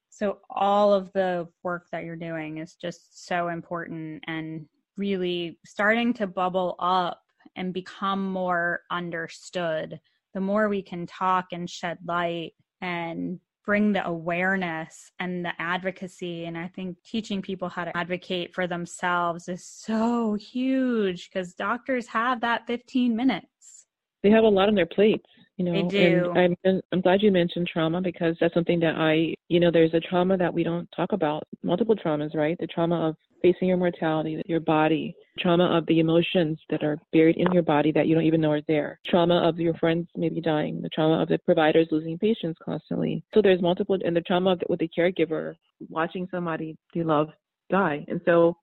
So, 0.09 0.39
all 0.49 0.93
of 0.93 1.11
the 1.13 1.47
work 1.63 1.87
that 1.91 2.03
you're 2.03 2.15
doing 2.15 2.57
is 2.57 2.75
just 2.75 3.25
so 3.27 3.49
important 3.49 4.23
and 4.27 4.65
really 4.97 5.59
starting 5.65 6.13
to 6.15 6.27
bubble 6.27 6.75
up 6.79 7.21
and 7.55 7.73
become 7.73 8.31
more 8.31 8.81
understood. 8.91 9.99
The 10.33 10.41
more 10.41 10.67
we 10.67 10.81
can 10.81 11.05
talk 11.05 11.47
and 11.51 11.69
shed 11.69 11.97
light 12.05 12.53
and 12.81 13.39
bring 13.65 13.91
the 13.91 14.05
awareness 14.05 15.11
and 15.19 15.43
the 15.43 15.51
advocacy. 15.59 16.45
And 16.45 16.57
I 16.57 16.67
think 16.67 16.97
teaching 17.03 17.41
people 17.41 17.69
how 17.69 17.85
to 17.85 17.97
advocate 17.97 18.53
for 18.53 18.67
themselves 18.67 19.49
is 19.49 19.65
so 19.65 20.35
huge 20.35 21.29
because 21.29 21.53
doctors 21.53 22.07
have 22.07 22.41
that 22.41 22.67
15 22.67 23.15
minutes. 23.15 23.87
They 24.23 24.29
have 24.31 24.43
a 24.43 24.49
lot 24.49 24.69
on 24.69 24.75
their 24.75 24.85
plates. 24.85 25.25
You 25.57 25.65
know, 25.65 25.89
they 25.89 25.97
do. 25.97 26.33
And 26.35 26.55
I'm 26.65 26.81
I'm 26.91 27.01
glad 27.01 27.21
you 27.21 27.31
mentioned 27.31 27.69
trauma 27.71 28.01
because 28.01 28.35
that's 28.41 28.53
something 28.53 28.79
that 28.81 28.95
I, 28.95 29.33
you 29.47 29.59
know, 29.59 29.71
there's 29.71 29.93
a 29.93 30.01
trauma 30.01 30.37
that 30.37 30.53
we 30.53 30.63
don't 30.63 30.89
talk 30.95 31.13
about. 31.13 31.43
Multiple 31.63 31.95
traumas, 31.95 32.35
right? 32.35 32.57
The 32.59 32.67
trauma 32.67 33.09
of 33.09 33.15
facing 33.45 33.67
your 33.67 33.77
mortality, 33.77 34.41
your 34.47 34.59
body, 34.59 35.15
trauma 35.37 35.65
of 35.77 35.85
the 35.85 35.99
emotions 35.99 36.57
that 36.71 36.83
are 36.83 36.97
buried 37.13 37.37
in 37.37 37.51
your 37.51 37.61
body 37.61 37.91
that 37.91 38.07
you 38.07 38.15
don't 38.15 38.23
even 38.23 38.41
know 38.41 38.49
are 38.49 38.61
there, 38.67 38.99
trauma 39.05 39.47
of 39.47 39.59
your 39.59 39.75
friends 39.75 40.07
maybe 40.15 40.41
dying, 40.41 40.81
the 40.81 40.89
trauma 40.89 41.21
of 41.21 41.29
the 41.29 41.37
providers 41.37 41.87
losing 41.91 42.17
patients 42.17 42.57
constantly. 42.65 43.23
So 43.35 43.43
there's 43.43 43.61
multiple, 43.61 43.99
and 44.03 44.15
the 44.15 44.21
trauma 44.21 44.53
of 44.53 44.63
with 44.67 44.79
the 44.79 44.89
caregiver 44.97 45.53
watching 45.89 46.27
somebody 46.31 46.75
they 46.95 47.03
love 47.03 47.27
die. 47.69 48.03
And 48.07 48.19
so, 48.25 48.57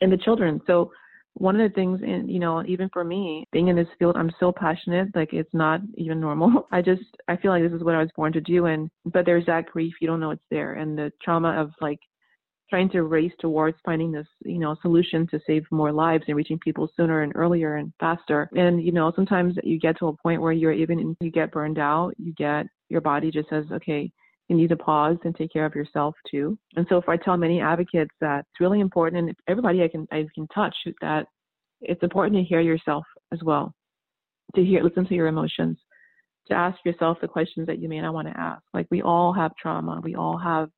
and 0.00 0.12
the 0.12 0.18
children. 0.18 0.60
So 0.68 0.92
one 1.34 1.60
of 1.60 1.68
the 1.68 1.74
things 1.74 2.00
in 2.02 2.28
you 2.28 2.38
know 2.38 2.64
even 2.64 2.88
for 2.92 3.04
me 3.04 3.44
being 3.52 3.68
in 3.68 3.76
this 3.76 3.86
field 3.98 4.16
i'm 4.16 4.32
so 4.40 4.50
passionate 4.50 5.14
like 5.14 5.34
it's 5.34 5.52
not 5.52 5.80
even 5.98 6.18
normal 6.18 6.66
i 6.72 6.80
just 6.80 7.02
i 7.28 7.36
feel 7.36 7.50
like 7.50 7.62
this 7.62 7.74
is 7.74 7.84
what 7.84 7.94
i 7.94 8.00
was 8.00 8.08
born 8.16 8.32
to 8.32 8.40
do 8.40 8.64
and 8.64 8.90
but 9.04 9.26
there's 9.26 9.44
that 9.44 9.66
grief 9.66 9.92
you 10.00 10.06
don't 10.06 10.18
know 10.18 10.30
it's 10.30 10.42
there 10.50 10.72
and 10.74 10.96
the 10.96 11.12
trauma 11.22 11.50
of 11.60 11.72
like 11.82 11.98
trying 12.68 12.88
to 12.90 13.02
race 13.04 13.32
towards 13.38 13.76
finding 13.84 14.10
this, 14.10 14.26
you 14.44 14.58
know, 14.58 14.76
solution 14.82 15.26
to 15.28 15.40
save 15.46 15.64
more 15.70 15.92
lives 15.92 16.24
and 16.26 16.36
reaching 16.36 16.58
people 16.58 16.90
sooner 16.96 17.22
and 17.22 17.32
earlier 17.36 17.76
and 17.76 17.92
faster. 18.00 18.48
And, 18.56 18.82
you 18.82 18.92
know, 18.92 19.12
sometimes 19.14 19.54
you 19.62 19.78
get 19.78 19.98
to 19.98 20.08
a 20.08 20.16
point 20.16 20.42
where 20.42 20.52
you're 20.52 20.72
even, 20.72 21.16
you 21.20 21.30
get 21.30 21.52
burned 21.52 21.78
out, 21.78 22.14
you 22.18 22.32
get, 22.34 22.66
your 22.88 23.00
body 23.00 23.30
just 23.30 23.48
says, 23.48 23.64
okay, 23.72 24.10
you 24.48 24.56
need 24.56 24.68
to 24.68 24.76
pause 24.76 25.16
and 25.24 25.34
take 25.34 25.52
care 25.52 25.64
of 25.64 25.74
yourself 25.74 26.14
too. 26.30 26.58
And 26.76 26.86
so 26.88 26.96
if 26.96 27.08
I 27.08 27.16
tell 27.16 27.36
many 27.36 27.60
advocates 27.60 28.14
that 28.20 28.40
it's 28.40 28.60
really 28.60 28.80
important 28.80 29.28
and 29.28 29.36
everybody 29.48 29.82
I 29.82 29.88
can, 29.88 30.06
I 30.12 30.26
can 30.34 30.46
touch 30.48 30.74
that 31.00 31.26
it's 31.80 32.02
important 32.02 32.36
to 32.36 32.42
hear 32.42 32.60
yourself 32.60 33.04
as 33.32 33.40
well, 33.42 33.74
to 34.54 34.64
hear, 34.64 34.82
listen 34.82 35.06
to 35.06 35.14
your 35.14 35.26
emotions, 35.26 35.78
to 36.48 36.54
ask 36.54 36.78
yourself 36.84 37.18
the 37.20 37.28
questions 37.28 37.66
that 37.66 37.80
you 37.80 37.88
may 37.88 38.00
not 38.00 38.14
want 38.14 38.28
to 38.28 38.40
ask. 38.40 38.62
Like 38.72 38.86
we 38.90 39.02
all 39.02 39.32
have 39.32 39.52
trauma. 39.60 40.00
We 40.02 40.14
all 40.14 40.38
have 40.38 40.70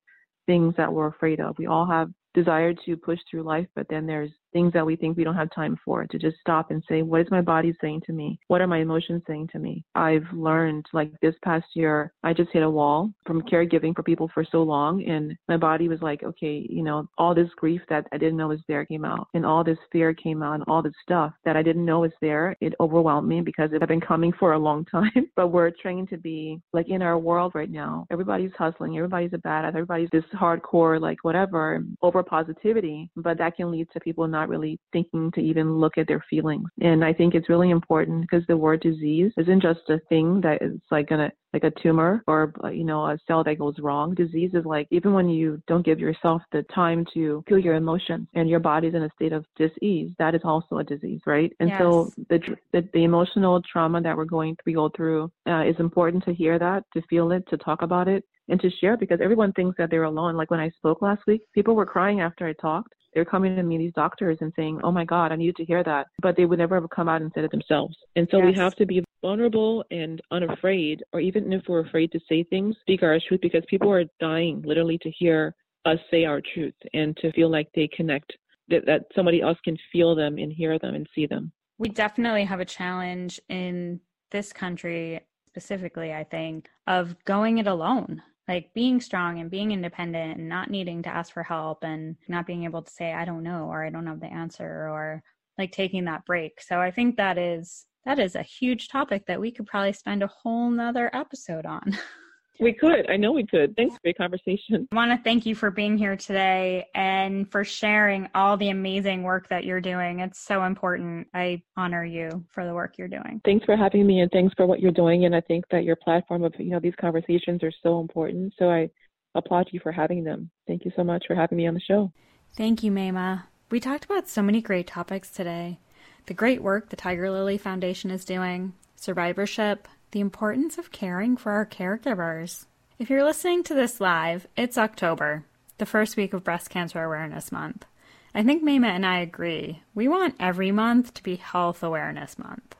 things 0.49 0.73
that 0.77 0.91
we're 0.91 1.05
afraid 1.05 1.39
of. 1.39 1.55
We 1.59 1.67
all 1.67 1.85
have 1.85 2.09
desire 2.33 2.73
to 2.73 2.97
push 2.97 3.19
through 3.29 3.43
life, 3.43 3.67
but 3.75 3.85
then 3.87 4.07
there's 4.07 4.31
things 4.53 4.73
that 4.73 4.85
we 4.85 4.95
think 4.95 5.17
we 5.17 5.23
don't 5.23 5.35
have 5.35 5.51
time 5.53 5.77
for 5.83 6.05
to 6.05 6.17
just 6.17 6.37
stop 6.39 6.71
and 6.71 6.83
say, 6.87 7.01
what 7.01 7.21
is 7.21 7.31
my 7.31 7.41
body 7.41 7.73
saying 7.81 8.01
to 8.05 8.13
me? 8.13 8.39
What 8.47 8.61
are 8.61 8.67
my 8.67 8.79
emotions 8.79 9.23
saying 9.27 9.49
to 9.51 9.59
me? 9.59 9.83
I've 9.95 10.25
learned 10.33 10.85
like 10.93 11.11
this 11.21 11.35
past 11.43 11.65
year, 11.73 12.13
I 12.23 12.33
just 12.33 12.51
hit 12.51 12.63
a 12.63 12.69
wall 12.69 13.11
from 13.25 13.41
caregiving 13.43 13.95
for 13.95 14.03
people 14.03 14.29
for 14.33 14.45
so 14.49 14.63
long. 14.63 15.03
And 15.03 15.35
my 15.47 15.57
body 15.57 15.87
was 15.87 16.01
like, 16.01 16.23
okay, 16.23 16.65
you 16.69 16.83
know, 16.83 17.07
all 17.17 17.35
this 17.35 17.49
grief 17.57 17.81
that 17.89 18.07
I 18.11 18.17
didn't 18.17 18.37
know 18.37 18.47
was 18.47 18.59
there 18.67 18.85
came 18.85 19.05
out 19.05 19.27
and 19.33 19.45
all 19.45 19.63
this 19.63 19.77
fear 19.91 20.13
came 20.13 20.41
out 20.41 20.55
and 20.55 20.63
all 20.67 20.81
this 20.81 20.93
stuff 21.03 21.33
that 21.45 21.57
I 21.57 21.63
didn't 21.63 21.85
know 21.85 21.99
was 21.99 22.11
there. 22.21 22.55
It 22.61 22.73
overwhelmed 22.79 23.27
me 23.27 23.41
because 23.41 23.71
it 23.73 23.81
had 23.81 23.89
been 23.89 24.01
coming 24.01 24.33
for 24.39 24.53
a 24.53 24.59
long 24.59 24.85
time, 24.85 25.11
but 25.35 25.47
we're 25.47 25.71
trained 25.71 26.09
to 26.09 26.17
be 26.17 26.59
like 26.73 26.89
in 26.89 27.01
our 27.01 27.17
world 27.17 27.53
right 27.55 27.69
now. 27.69 28.07
Everybody's 28.11 28.51
hustling. 28.57 28.97
Everybody's 28.97 29.33
a 29.33 29.37
badass. 29.37 29.69
Everybody's 29.69 30.09
this 30.11 30.23
hardcore, 30.33 30.99
like 30.99 31.23
whatever, 31.23 31.83
over 32.01 32.23
positivity, 32.23 33.09
but 33.15 33.37
that 33.37 33.55
can 33.55 33.71
lead 33.71 33.87
to 33.91 33.99
people 33.99 34.27
not 34.27 34.38
not 34.39 34.49
really 34.49 34.79
thinking 34.93 35.31
to 35.31 35.41
even 35.41 35.79
look 35.79 35.97
at 35.97 36.07
their 36.07 36.23
feelings. 36.29 36.69
And 36.81 37.03
I 37.03 37.13
think 37.13 37.35
it's 37.35 37.49
really 37.49 37.69
important 37.69 38.21
because 38.21 38.45
the 38.47 38.57
word 38.57 38.81
disease 38.81 39.31
isn't 39.37 39.61
just 39.61 39.81
a 39.89 39.99
thing 40.09 40.41
that 40.41 40.61
is 40.61 40.79
like 40.91 41.09
gonna 41.09 41.31
like 41.53 41.63
a 41.63 41.71
tumor 41.81 42.23
or 42.27 42.53
you 42.71 42.83
know 42.83 43.05
a 43.05 43.17
cell 43.27 43.43
that 43.43 43.57
goes 43.57 43.75
wrong 43.79 44.13
disease 44.13 44.51
is 44.53 44.65
like 44.65 44.87
even 44.91 45.13
when 45.13 45.29
you 45.29 45.61
don't 45.67 45.85
give 45.85 45.99
yourself 45.99 46.41
the 46.51 46.63
time 46.73 47.05
to 47.13 47.43
feel 47.47 47.57
your 47.57 47.75
emotions 47.75 48.27
and 48.35 48.49
your 48.49 48.59
body's 48.59 48.93
in 48.93 49.03
a 49.03 49.09
state 49.15 49.33
of 49.33 49.45
disease 49.55 50.11
that 50.19 50.35
is 50.35 50.41
also 50.43 50.77
a 50.77 50.83
disease 50.83 51.21
right 51.25 51.51
and 51.59 51.69
yes. 51.69 51.79
so 51.79 52.11
the, 52.29 52.39
the, 52.71 52.87
the 52.93 53.03
emotional 53.03 53.61
trauma 53.71 54.01
that 54.01 54.15
we're 54.15 54.25
going 54.25 54.55
we 54.65 54.73
go 54.73 54.89
through 54.95 55.31
uh, 55.47 55.63
is 55.63 55.75
important 55.79 56.23
to 56.23 56.33
hear 56.33 56.59
that 56.59 56.83
to 56.93 57.01
feel 57.09 57.31
it 57.31 57.43
to 57.49 57.57
talk 57.57 57.81
about 57.81 58.07
it 58.07 58.23
and 58.49 58.59
to 58.61 58.69
share 58.79 58.97
because 58.97 59.19
everyone 59.21 59.51
thinks 59.53 59.75
that 59.77 59.89
they're 59.89 60.03
alone 60.03 60.35
like 60.35 60.51
when 60.51 60.59
i 60.59 60.69
spoke 60.77 61.01
last 61.01 61.21
week 61.25 61.41
people 61.53 61.75
were 61.75 61.85
crying 61.85 62.21
after 62.21 62.47
i 62.47 62.53
talked 62.53 62.93
they're 63.13 63.25
coming 63.25 63.55
to 63.55 63.63
me, 63.63 63.77
these 63.77 63.93
doctors, 63.93 64.37
and 64.41 64.53
saying, 64.55 64.79
"Oh 64.83 64.91
my 64.91 65.05
God, 65.05 65.31
I 65.31 65.35
needed 65.35 65.55
to 65.57 65.65
hear 65.65 65.83
that," 65.83 66.07
but 66.21 66.35
they 66.35 66.45
would 66.45 66.59
never 66.59 66.79
have 66.79 66.89
come 66.89 67.09
out 67.09 67.21
and 67.21 67.31
said 67.33 67.43
it 67.43 67.51
themselves. 67.51 67.95
And 68.15 68.27
so 68.31 68.37
yes. 68.37 68.45
we 68.45 68.53
have 68.53 68.75
to 68.75 68.85
be 68.85 69.03
vulnerable 69.21 69.83
and 69.91 70.21
unafraid, 70.31 71.03
or 71.13 71.19
even 71.19 71.51
if 71.51 71.63
we're 71.67 71.85
afraid 71.85 72.11
to 72.11 72.19
say 72.29 72.43
things, 72.43 72.75
speak 72.81 73.03
our 73.03 73.19
truth, 73.27 73.41
because 73.41 73.63
people 73.69 73.91
are 73.91 74.05
dying 74.19 74.61
literally 74.65 74.97
to 74.99 75.11
hear 75.11 75.55
us 75.85 75.99
say 76.11 76.25
our 76.25 76.41
truth 76.53 76.73
and 76.93 77.15
to 77.17 77.31
feel 77.31 77.49
like 77.49 77.67
they 77.73 77.87
connect, 77.87 78.33
that, 78.67 78.85
that 78.85 79.03
somebody 79.15 79.41
else 79.41 79.57
can 79.63 79.77
feel 79.91 80.15
them 80.15 80.37
and 80.37 80.51
hear 80.51 80.77
them 80.79 80.95
and 80.95 81.07
see 81.15 81.25
them. 81.25 81.51
We 81.77 81.89
definitely 81.89 82.43
have 82.45 82.59
a 82.59 82.65
challenge 82.65 83.39
in 83.49 84.01
this 84.31 84.51
country 84.53 85.21
specifically, 85.47 86.13
I 86.13 86.23
think, 86.25 86.69
of 86.85 87.15
going 87.25 87.57
it 87.57 87.67
alone. 87.67 88.21
Like 88.49 88.73
being 88.73 88.99
strong 88.99 89.39
and 89.39 89.49
being 89.49 89.71
independent 89.71 90.39
and 90.39 90.49
not 90.49 90.71
needing 90.71 91.03
to 91.03 91.09
ask 91.09 91.31
for 91.31 91.43
help 91.43 91.83
and 91.83 92.17
not 92.27 92.47
being 92.47 92.65
able 92.65 92.81
to 92.81 92.91
say, 92.91 93.13
I 93.13 93.23
don't 93.23 93.43
know, 93.43 93.65
or 93.65 93.85
I 93.85 93.91
don't 93.91 94.07
have 94.07 94.19
the 94.19 94.25
answer, 94.25 94.89
or 94.89 95.23
like 95.59 95.71
taking 95.71 96.05
that 96.05 96.25
break. 96.25 96.59
So 96.59 96.81
I 96.81 96.89
think 96.89 97.15
that 97.17 97.37
is 97.37 97.85
that 98.05 98.17
is 98.17 98.35
a 98.35 98.41
huge 98.41 98.87
topic 98.87 99.27
that 99.27 99.39
we 99.39 99.51
could 99.51 99.67
probably 99.67 99.93
spend 99.93 100.23
a 100.23 100.27
whole 100.27 100.71
nother 100.71 101.09
episode 101.13 101.67
on. 101.67 101.95
We 102.59 102.73
could. 102.73 103.09
I 103.09 103.15
know 103.15 103.31
we 103.31 103.45
could. 103.45 103.75
Thanks 103.77 103.95
for 103.95 104.01
your 104.03 104.13
conversation. 104.15 104.87
I 104.91 104.95
want 104.95 105.11
to 105.11 105.23
thank 105.23 105.45
you 105.45 105.55
for 105.55 105.71
being 105.71 105.97
here 105.97 106.17
today 106.17 106.87
and 106.93 107.49
for 107.49 107.63
sharing 107.63 108.27
all 108.35 108.57
the 108.57 108.69
amazing 108.69 109.23
work 109.23 109.47
that 109.49 109.63
you're 109.63 109.79
doing. 109.79 110.19
It's 110.19 110.39
so 110.39 110.63
important. 110.63 111.27
I 111.33 111.61
honor 111.77 112.03
you 112.03 112.43
for 112.49 112.65
the 112.65 112.73
work 112.73 112.97
you're 112.97 113.07
doing. 113.07 113.39
Thanks 113.45 113.65
for 113.65 113.77
having 113.77 114.05
me 114.05 114.19
and 114.19 114.29
thanks 114.31 114.53
for 114.55 114.65
what 114.65 114.81
you're 114.81 114.91
doing. 114.91 115.23
And 115.25 115.33
I 115.33 115.41
think 115.41 115.65
that 115.71 115.85
your 115.85 115.95
platform 115.95 116.43
of, 116.43 116.53
you 116.59 116.71
know, 116.71 116.79
these 116.79 116.95
conversations 116.99 117.63
are 117.63 117.71
so 117.81 118.01
important. 118.01 118.53
So 118.59 118.69
I 118.69 118.89
applaud 119.35 119.69
you 119.71 119.79
for 119.79 119.93
having 119.93 120.25
them. 120.25 120.49
Thank 120.67 120.83
you 120.83 120.91
so 120.97 121.03
much 121.03 121.25
for 121.27 121.35
having 121.35 121.57
me 121.57 121.67
on 121.67 121.73
the 121.73 121.79
show. 121.79 122.11
Thank 122.57 122.83
you, 122.83 122.91
Maimah. 122.91 123.43
We 123.71 123.79
talked 123.79 124.03
about 124.03 124.27
so 124.27 124.41
many 124.41 124.61
great 124.61 124.87
topics 124.87 125.29
today. 125.29 125.79
The 126.25 126.33
great 126.33 126.61
work 126.61 126.89
the 126.89 126.95
Tiger 126.95 127.31
Lily 127.31 127.57
Foundation 127.57 128.11
is 128.11 128.25
doing, 128.25 128.73
survivorship, 128.95 129.87
the 130.11 130.19
importance 130.19 130.77
of 130.77 130.91
caring 130.91 131.37
for 131.37 131.51
our 131.51 131.65
caregivers. 131.65 132.65
If 132.97 133.09
you're 133.09 133.23
listening 133.23 133.63
to 133.63 133.73
this 133.73 134.01
live, 134.01 134.47
it's 134.57 134.77
October, 134.77 135.45
the 135.77 135.85
first 135.85 136.17
week 136.17 136.33
of 136.33 136.43
Breast 136.43 136.69
Cancer 136.69 137.03
Awareness 137.03 137.51
Month. 137.51 137.85
I 138.33 138.43
think 138.43 138.63
Maimah 138.63 138.87
and 138.87 139.05
I 139.05 139.19
agree. 139.19 139.83
We 139.93 140.07
want 140.07 140.35
every 140.39 140.71
month 140.71 141.13
to 141.15 141.23
be 141.23 141.35
Health 141.35 141.83
Awareness 141.83 142.39
Month, 142.39 142.75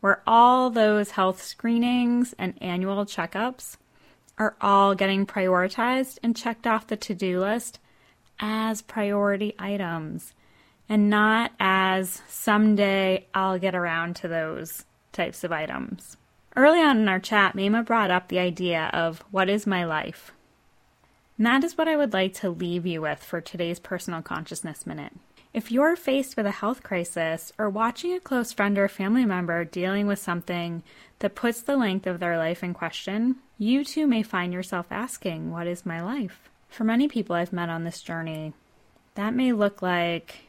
where 0.00 0.22
all 0.26 0.70
those 0.70 1.12
health 1.12 1.42
screenings 1.42 2.34
and 2.38 2.54
annual 2.60 3.04
checkups 3.06 3.76
are 4.38 4.56
all 4.60 4.94
getting 4.94 5.26
prioritized 5.26 6.18
and 6.22 6.36
checked 6.36 6.66
off 6.66 6.86
the 6.86 6.96
to 6.96 7.14
do 7.14 7.40
list 7.40 7.78
as 8.38 8.82
priority 8.82 9.54
items 9.58 10.32
and 10.88 11.10
not 11.10 11.52
as 11.58 12.22
someday 12.28 13.26
I'll 13.34 13.58
get 13.58 13.74
around 13.74 14.16
to 14.16 14.28
those 14.28 14.84
types 15.12 15.42
of 15.42 15.52
items. 15.52 16.17
Early 16.58 16.80
on 16.80 16.98
in 16.98 17.08
our 17.08 17.20
chat, 17.20 17.54
Maimah 17.54 17.86
brought 17.86 18.10
up 18.10 18.26
the 18.26 18.40
idea 18.40 18.90
of 18.92 19.22
what 19.30 19.48
is 19.48 19.64
my 19.64 19.84
life? 19.84 20.32
And 21.36 21.46
that 21.46 21.62
is 21.62 21.78
what 21.78 21.86
I 21.86 21.96
would 21.96 22.12
like 22.12 22.34
to 22.34 22.50
leave 22.50 22.84
you 22.84 23.00
with 23.00 23.22
for 23.22 23.40
today's 23.40 23.78
Personal 23.78 24.22
Consciousness 24.22 24.84
Minute. 24.84 25.12
If 25.54 25.70
you're 25.70 25.94
faced 25.94 26.36
with 26.36 26.46
a 26.46 26.50
health 26.50 26.82
crisis 26.82 27.52
or 27.58 27.70
watching 27.70 28.12
a 28.12 28.18
close 28.18 28.52
friend 28.52 28.76
or 28.76 28.88
family 28.88 29.24
member 29.24 29.64
dealing 29.64 30.08
with 30.08 30.18
something 30.18 30.82
that 31.20 31.36
puts 31.36 31.62
the 31.62 31.76
length 31.76 32.08
of 32.08 32.18
their 32.18 32.36
life 32.36 32.64
in 32.64 32.74
question, 32.74 33.36
you 33.56 33.84
too 33.84 34.08
may 34.08 34.24
find 34.24 34.52
yourself 34.52 34.86
asking, 34.90 35.52
What 35.52 35.68
is 35.68 35.86
my 35.86 36.02
life? 36.02 36.50
For 36.68 36.82
many 36.82 37.06
people 37.06 37.36
I've 37.36 37.52
met 37.52 37.68
on 37.68 37.84
this 37.84 38.02
journey, 38.02 38.52
that 39.14 39.32
may 39.32 39.52
look 39.52 39.80
like 39.80 40.40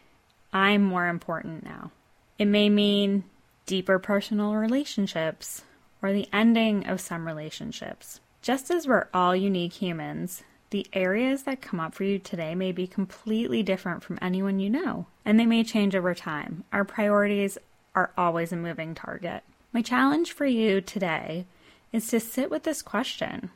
I'm 0.52 0.82
more 0.82 1.06
important 1.08 1.64
now. 1.64 1.92
It 2.40 2.46
may 2.46 2.68
mean 2.68 3.26
deeper 3.68 4.00
personal 4.00 4.56
relationships, 4.56 5.62
or 6.02 6.14
the 6.14 6.28
ending 6.32 6.86
of 6.88 7.02
some 7.02 7.28
relationships. 7.28 8.20
Just 8.42 8.72
as 8.72 8.88
we're 8.88 9.08
all 9.14 9.36
unique 9.36 9.74
humans, 9.74 10.44
the 10.70 10.88
areas 10.94 11.44
that 11.44 11.62
come 11.62 11.80
up 11.80 11.96
for 11.96 12.04
you 12.04 12.20
today 12.20 12.54
may 12.56 12.72
be 12.72 12.88
completely 12.88 13.64
different 13.64 14.04
from 14.04 14.20
anyone 14.22 14.60
you 14.60 14.70
know, 14.70 15.08
and 15.26 15.40
they 15.40 15.46
may 15.46 15.64
change 15.64 15.96
over 15.96 16.14
time. 16.14 16.64
Our 16.72 16.84
priorities 16.84 17.58
are 17.96 18.12
always 18.18 18.52
a 18.52 18.56
moving 18.56 18.94
target. 18.94 19.44
My 19.74 19.82
challenge 19.82 20.32
for 20.32 20.46
you 20.46 20.80
today 20.82 21.46
is 21.92 22.08
to 22.08 22.20
sit 22.20 22.50
with 22.50 22.64
this 22.64 22.82
question 22.82 23.50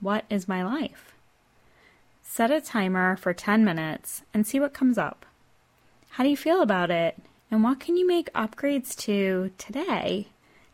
What 0.00 0.24
is 0.30 0.48
my 0.48 0.62
life? 0.62 1.14
Set 2.22 2.50
a 2.50 2.60
timer 2.60 3.16
for 3.16 3.32
10 3.32 3.64
minutes 3.64 4.22
and 4.34 4.46
see 4.46 4.58
what 4.58 4.74
comes 4.74 4.98
up. 4.98 5.24
How 6.10 6.24
do 6.24 6.30
you 6.30 6.36
feel 6.36 6.62
about 6.62 6.90
it? 6.90 7.16
And 7.50 7.62
what 7.62 7.80
can 7.80 7.96
you 7.96 8.06
make 8.06 8.32
upgrades 8.32 8.96
to 9.00 9.50
today 9.56 10.28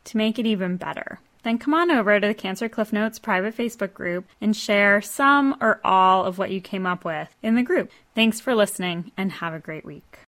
to 0.05 0.17
make 0.17 0.39
it 0.39 0.47
even 0.47 0.77
better. 0.77 1.21
Then 1.43 1.59
come 1.59 1.75
on 1.75 1.91
over 1.91 2.21
to 2.21 2.27
the 2.27 2.35
Cancer 2.35 2.69
Cliff 2.69 2.93
Notes 2.93 3.19
private 3.19 3.57
Facebook 3.57 3.93
group 3.93 4.27
and 4.41 4.57
share 4.57 5.01
some 5.01 5.57
or 5.61 5.81
all 5.85 6.25
of 6.25 6.39
what 6.39 6.51
you 6.53 6.61
came 6.61 6.87
up 6.87 7.05
with 7.05 7.35
in 7.43 7.57
the 7.57 7.63
group. 7.63 7.91
Thanks 8.15 8.41
for 8.41 8.55
listening 8.55 9.11
and 9.17 9.33
have 9.33 9.53
a 9.53 9.59
great 9.59 9.85
week. 9.85 10.21